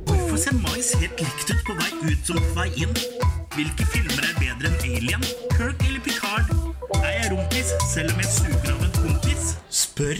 [0.08, 2.94] Hvorfor ser mais helt likt ut på vei ut som på vei inn?
[3.54, 5.22] Hvilke filmer er bedre enn Alien?
[5.54, 6.46] Kirk eller Picard?
[7.02, 9.42] Er jeg rumpis selv om jeg suger av en kompis?
[9.70, 10.16] Spør.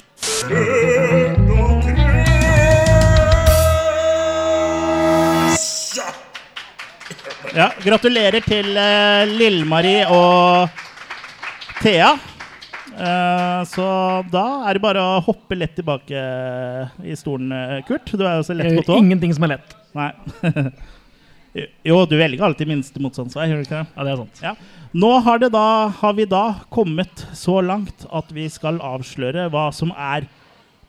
[7.59, 10.69] Ja, gratulerer til uh, Lill-Marie og
[11.81, 12.13] Thea.
[12.93, 13.87] Uh, så
[14.31, 16.23] da er det bare å hoppe lett tilbake
[17.03, 18.15] i stolen, eh, Kurt.
[18.15, 19.01] Du er jo så lett på tå.
[19.03, 19.75] Ingenting som er lett.
[19.99, 20.09] Nei.
[21.91, 23.85] jo, du velger alltid minste motstandsvei, gjør du ikke det?
[23.91, 24.43] Ja, det er sant.
[24.47, 24.57] Ja.
[25.03, 25.67] Nå har, det da,
[25.99, 30.31] har vi da kommet så langt at vi skal avsløre hva som er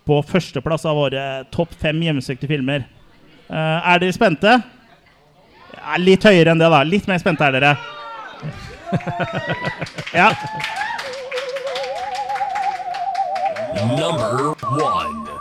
[0.05, 2.85] på førsteplass av våre topp fem hjemmesøkte filmer.
[3.49, 4.59] Uh, er dere spente?
[5.77, 6.81] Ja, litt høyere enn det, da.
[6.87, 7.75] Litt mer spente er dere.
[10.19, 10.31] ja.
[13.97, 15.38] Number one.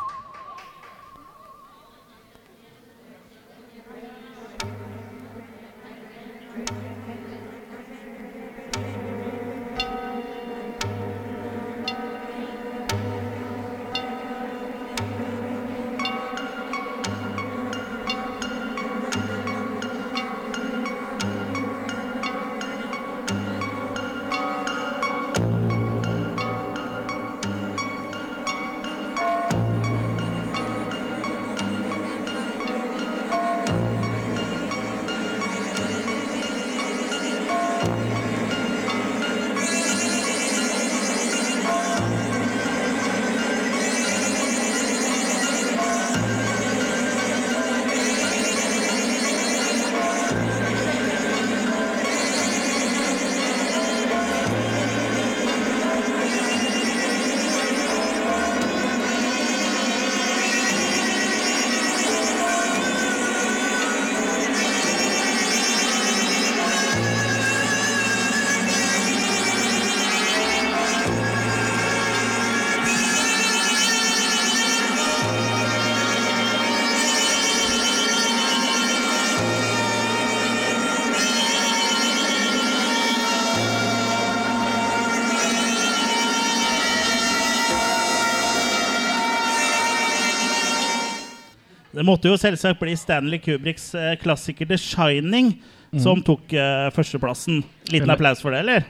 [92.08, 96.02] Måtte jo selvsagt bli Stanley Kubriks eh, klassiker The Shining Mm.
[96.04, 97.62] som tok uh, førsteplassen.
[97.88, 98.84] Liten Eller- applaus for det, eller?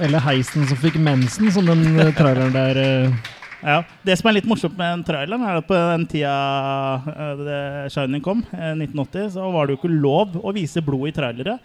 [0.00, 3.18] Eller heisen som fikk mensen, som den uh, traileren der uh.
[3.60, 6.32] Ja, Det som er litt morsomt med den traileren, er at på den tida
[7.04, 7.58] uh, The
[7.92, 11.58] Shining kom, eh, 1980, så var det jo ikke lov å vise blod i trailere.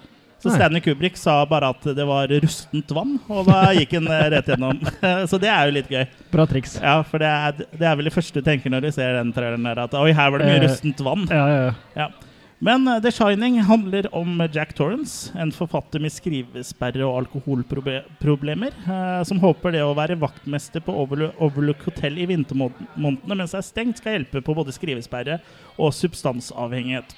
[0.43, 4.27] Så Stanley Kubrick sa bare at det var rustent vann, og da gikk han eh,
[4.36, 4.81] rett gjennom.
[5.31, 6.03] så det er jo litt gøy.
[6.33, 6.77] Bra triks.
[6.83, 9.33] Ja, for det er, det er vel det første du tenker når du ser den
[9.36, 11.27] traileren der, at oi, her var det mye Eh, rustent vann.
[11.31, 11.73] Ja, ja, ja.
[11.95, 12.09] Ja.
[12.65, 19.23] Men eh, The Shining handler om Jack Torrance, en forfatter med skrivesperre og alkoholproblemer, eh,
[19.27, 23.99] som håper det å være vaktmester på Overlook Hotel i vintermånedene mens det er stengt,
[24.01, 25.39] skal hjelpe på både skrivesperre
[25.75, 27.17] og substansavhengighet.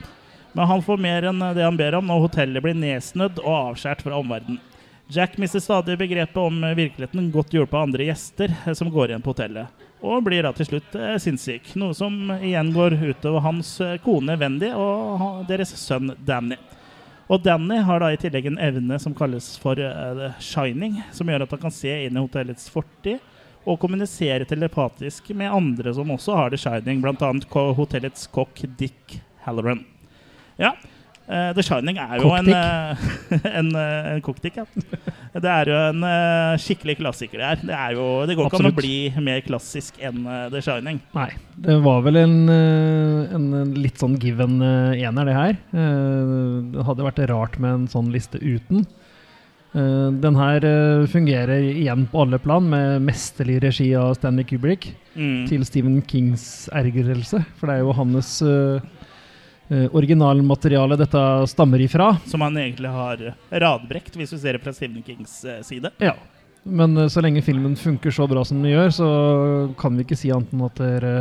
[0.54, 4.06] Men han får mer enn det han ber om når hotellet blir nedsnødd og avskjært
[4.06, 4.62] fra omverdenen.
[5.10, 9.14] Jack mister stadig begrepet om eh, virkeligheten, godt hjulpet av andre gjester eh, som går
[9.14, 9.86] igjen på hotellet.
[10.02, 11.72] og blir da til slutt eh, sinnssyk.
[11.80, 16.60] Noe som igjen går utover hans eh, kone Wendy og deres sønn Danny.
[17.28, 21.43] Og Danny har da i tillegg en evne som kalles for uh, Shining, som gjør
[21.43, 23.20] at han kan se inn i hotellets fortid
[23.68, 27.34] og kommunisere telepatisk med andre som også har The Shining, bl.a.
[27.76, 29.84] hotellets kokk Dick Halloran.
[30.58, 30.74] Ja,
[31.28, 33.08] Uh, The Shining er jo en, eh,
[33.60, 34.64] en, eh, en kokkdick, ja.
[35.36, 37.64] Det er jo en uh, skikkelig klassiker det her.
[37.68, 38.93] Det, er jo, det går ikke an å bli
[39.26, 41.01] mer klassisk enn uh, The Shining.
[41.18, 41.28] Nei.
[41.68, 45.55] Det var vel en, en, litt sånn given ener, det her.
[45.74, 48.86] Det hadde vært rart med en sånn liste uten.
[49.74, 50.64] Den her
[51.10, 54.91] fungerer igjen på alle plan, med mesterlig regi av Stanley Kubrick.
[55.18, 55.47] Mm.
[55.49, 58.86] Til Stephen Kings ergrelse, for det er jo hans eh,
[59.70, 62.11] eh, originalmateriale dette stammer ifra.
[62.26, 65.91] Som han egentlig har radbrekt, hvis du ser det fra Stephen Kings eh, side.
[66.03, 66.15] Ja.
[66.68, 69.09] Men eh, så lenge filmen funker så bra som den gjør, så
[69.80, 71.13] kan vi ikke si annet enn at dere,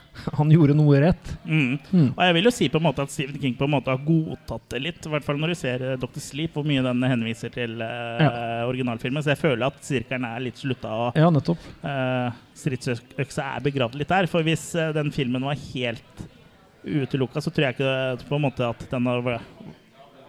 [0.38, 1.28] han gjorde noe rett.
[1.44, 1.76] Mm.
[1.92, 2.06] Mm.
[2.16, 4.00] Og jeg vil jo si på en måte at Stephen King på en måte har
[4.06, 5.04] godtatt det litt.
[5.06, 6.20] I hvert fall når du ser eh, Dr.
[6.24, 8.30] Sleep, hvor mye den henviser til ja.
[8.68, 9.22] originalfilmen.
[9.24, 10.90] Så jeg føler at sirkelen er litt slutta.
[11.06, 11.62] Og Ja, nettopp.
[11.84, 14.28] eh, stridsøksa er begravd litt der.
[14.32, 16.26] For hvis eh, den filmen var helt
[16.84, 19.20] utelukka, så tror jeg ikke på en måte at den har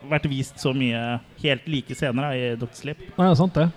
[0.09, 2.73] vært vist så mye helt like scener i Dr.
[2.73, 3.01] Sleep.
[3.17, 3.69] Nei, det er sant det.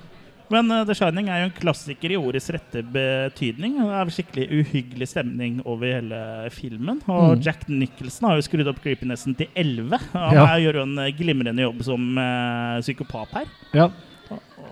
[0.53, 3.79] Men uh, The Shining er jo en klassiker i ordets rette betydning.
[3.81, 6.19] Det er skikkelig uhyggelig stemning over hele
[6.53, 7.01] filmen.
[7.09, 7.43] Og Mm.
[7.47, 9.99] Jack Nicholson har jo skrudd opp creepinessen til 11.
[10.13, 10.45] Han Ja.
[10.61, 13.47] gjør jo en eh, glimrende jobb som uh, psykopat her.
[13.73, 13.89] Ja.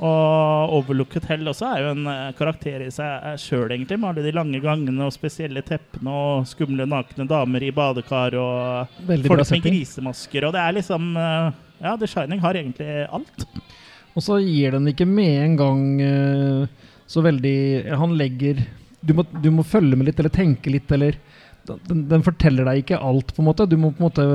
[0.03, 4.01] Og Overlook Hotel også er jo en eh, karakter i seg sjøl, egentlig.
[4.03, 8.97] Med alle de lange gangene og spesielle teppene og skumle nakne damer i badekar og
[9.07, 10.49] Veldig folk med grisemasker.
[10.49, 13.47] Og det er liksom eh, Ja, The Shining har egentlig alt.
[14.13, 18.65] Og så gir den ikke med en gang eh, så veldig Han legger
[19.03, 21.17] du må, du må følge med litt, eller tenke litt, eller
[21.67, 23.67] den, den forteller deg ikke alt, på en måte.
[23.67, 24.27] Du må på en måte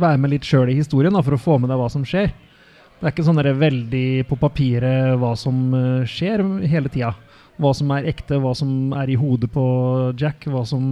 [0.00, 2.32] være med litt sjøl i historien da, for å få med deg hva som skjer.
[3.02, 7.08] Det er ikke sånn veldig på papiret hva som eh, skjer hele tida.
[7.58, 9.62] Hva som er ekte, hva som er i hodet på
[10.18, 10.84] Jack, hva som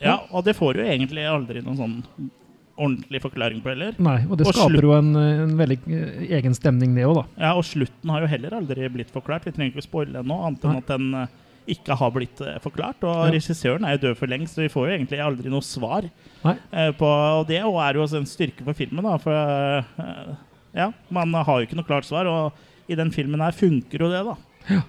[0.00, 2.30] Ja, og det får jo egentlig aldri noen sånn
[2.74, 3.92] ordentlig forklaring på heller.
[4.02, 7.24] Nei, og det Og skaper jo en, en veldig eh, egen stemning, det òg, da.
[7.44, 9.44] Ja, og slutten har jo heller aldri blitt forklart.
[9.46, 11.36] Vi trenger ikke å spoile den nå, annet enn at den eh,
[11.76, 13.04] ikke har blitt forklart.
[13.04, 13.28] Og Ja.
[13.36, 16.08] regissøren er jo død for lengst, så vi får jo egentlig aldri noe svar
[16.42, 16.56] Nei.
[16.98, 19.14] på Og det og er jo også en styrke for filmen, da.
[19.22, 20.34] For
[20.74, 24.10] ja, man har jo ikke noe klart svar, og i den filmen her funker jo
[24.12, 24.80] det, da.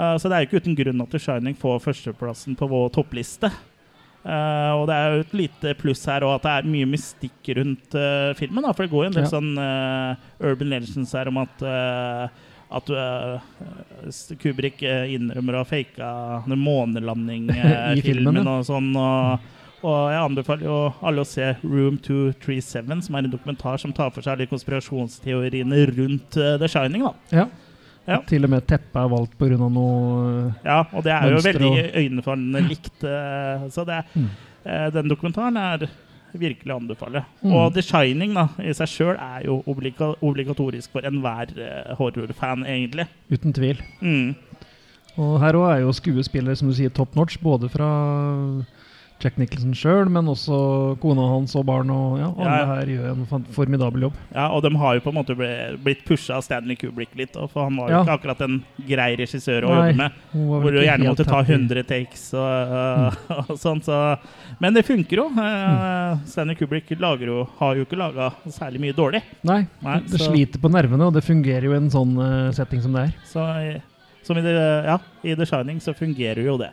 [0.00, 2.92] Eh, så det er jo ikke uten grunn at The Shining får førsteplassen på vår
[2.94, 3.50] toppliste.
[4.20, 7.48] Uh, og det er jo et lite pluss her og at det er mye mystikk
[7.56, 8.66] rundt uh, filmen.
[8.66, 9.30] Da, for det går jo en del Ja.
[9.32, 9.54] sånn
[10.44, 12.26] urban legends her om at uh,
[12.70, 13.40] at uh,
[14.38, 16.10] Kubrik innrømmer å ha faka
[16.44, 18.92] en månelanding eh, I i filmen, filmen, og sånn.
[18.94, 19.48] Og,
[19.82, 24.10] og jeg anbefaler jo alle å se Room 237, som er en dokumentar som tar
[24.14, 27.02] for seg alle konspirasjonsteoriene rundt uh, The Shining.
[27.06, 27.14] da.
[27.32, 27.46] Ja.
[28.08, 28.16] Ja.
[28.26, 29.56] Til og med teppet er valgt pga.
[29.60, 33.04] noe Ja, og det er jo veldig og- øynefallende likt.
[33.04, 34.28] Uh, Så det, Mm.
[34.66, 35.88] uh, den dokumentaren er
[36.34, 37.24] virkelig å anbefale.
[37.44, 37.52] Mm.
[37.52, 42.62] Og The Shining da, i seg sjøl er jo obliga obligatorisk for enhver eh, horrorfan,
[42.64, 43.06] egentlig.
[43.32, 43.80] Uten tvil.
[44.00, 44.36] Mm.
[45.18, 47.88] Og her òg er jo skuespillere som du sier top notch, både fra
[49.22, 51.90] Jack Nicholson sjøl, men også kona hans og barn.
[51.90, 52.66] Og ja, alle Ja.
[52.74, 54.14] her gjør en formidabel jobb.
[54.34, 55.36] Ja, og de har jo på en måte
[55.82, 58.02] blitt pusha av Stanley Kubrick litt, for han var jo Ja.
[58.04, 60.12] ikke akkurat en grei regissør å jobbe med.
[60.32, 61.52] Hvor du gjerne måtte ta happy.
[61.52, 63.14] 100 takes og, uh,
[63.50, 63.82] og sånn.
[63.82, 64.18] Så.
[64.60, 65.26] Men det funker jo.
[65.30, 66.26] Uh, Mm.
[66.26, 69.22] Stanley Kubrick jo, har jo ikke laga særlig mye dårlig.
[69.44, 72.52] Nei, Nei, det så- sliter på nervene, og det fungerer jo i en sånn eh,
[72.52, 73.14] setting som det er.
[73.24, 73.80] Så
[74.22, 76.70] som i, det, ja, i The Shining så fungerer jo det.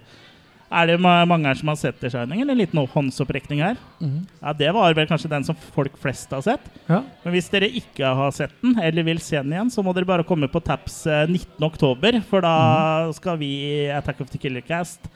[0.69, 3.77] Er det ma- mange her som har sett The Shining, eller en liten håndsopprekning her?
[4.01, 4.25] Mhm.
[4.41, 6.59] Ja, Det var vel kanskje den som folk flest har sett.
[6.89, 7.03] Ja.
[7.23, 10.05] Men hvis dere ikke har sett den, eller vil se den igjen, så må dere
[10.05, 13.13] bare komme på Taps eh, 19.10, for da Mhm.
[13.15, 15.07] skal vi i Attack of the Killer Cast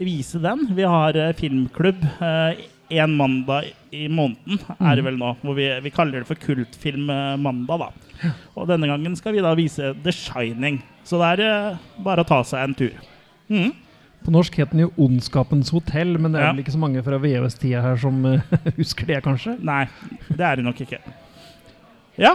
[0.00, 0.66] vise den.
[0.74, 2.02] Vi har eh, filmklubb
[2.90, 5.36] én mandag i måneden, er det vel nå.
[5.42, 8.30] Hvor vi, vi kaller det for Kultfilm-mandag, da.
[8.56, 10.82] Og denne gangen skal vi da vise The Shining.
[11.04, 12.92] Så det er eh, bare å ta seg en tur.
[13.50, 13.72] Mhm.
[14.26, 17.18] På norsk het den jo Ondskapens hotell, men det er vel ikke så mange fra
[17.22, 18.42] VVS-tida her som eh,
[18.80, 19.54] husker det, kanskje?
[19.62, 19.84] Nei,
[20.32, 20.98] det er det nok ikke.
[22.18, 22.32] Ja.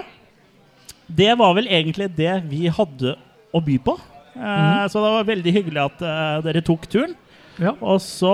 [1.11, 3.17] Det var vel egentlig det vi hadde
[3.51, 3.97] å by på.
[3.99, 4.87] Eh, Mhm.
[4.87, 7.17] Så det var veldig hyggelig at uh, dere tok turen.
[7.59, 7.73] Ja.
[7.83, 8.31] Og så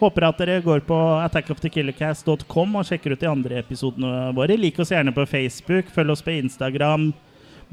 [0.00, 0.96] håper jeg at dere går på
[1.26, 4.56] attackofthekillercast.com og sjekker ut de andre episodene våre.
[4.56, 7.10] Lik oss gjerne på Facebook, følg oss på Instagram,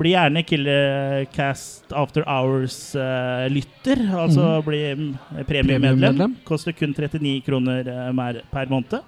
[0.02, 4.04] bli gjerne Killercast After Hours-lytter.
[4.10, 4.66] altså mm.
[4.66, 5.08] bli mm,
[5.48, 5.82] premiemedlem.
[5.88, 6.36] Premiemedlem.
[6.48, 9.02] Koster kun 39 kroner eh, mer, per måned.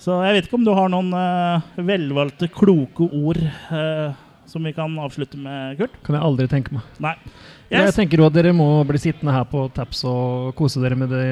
[0.00, 4.14] Så jeg vet ikke om du har noen uh, velvalgte, kloke ord uh,
[4.48, 5.98] som vi kan avslutte med, Kurt?
[6.06, 6.86] Kan jeg aldri tenke meg.
[7.04, 7.12] Nei.
[7.70, 11.12] Jeg tenker jo at dere må bli sittende her på Taps og kose dere med
[11.14, 11.26] det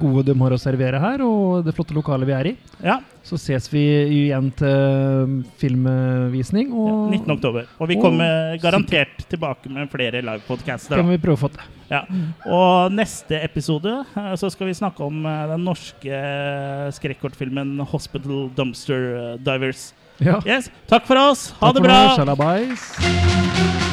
[0.00, 2.54] gode de har å servere her, og det flotte lokalet vi er i.
[2.82, 2.98] Ja.
[3.22, 3.82] Så ses vi
[4.16, 6.72] igjen til filmvisning.
[6.74, 7.34] Og 19.
[7.36, 7.68] oktober.
[7.78, 10.98] Og vi og kommer garantert tilbake med flere livepodcaster.
[10.98, 11.68] Kan vi prøve å få til.
[11.88, 12.02] Ja.
[12.44, 16.22] Og neste episode eh, så skal vi snakke om eh, den norske
[16.98, 19.92] skrekkortfilmen 'Hospital Dumpster Divers'.
[20.18, 20.40] Ja.
[20.42, 20.70] Yes.
[20.90, 21.52] Takk for oss.
[21.60, 22.00] Ha Takk det bra.
[22.08, 23.87] for Shalabais.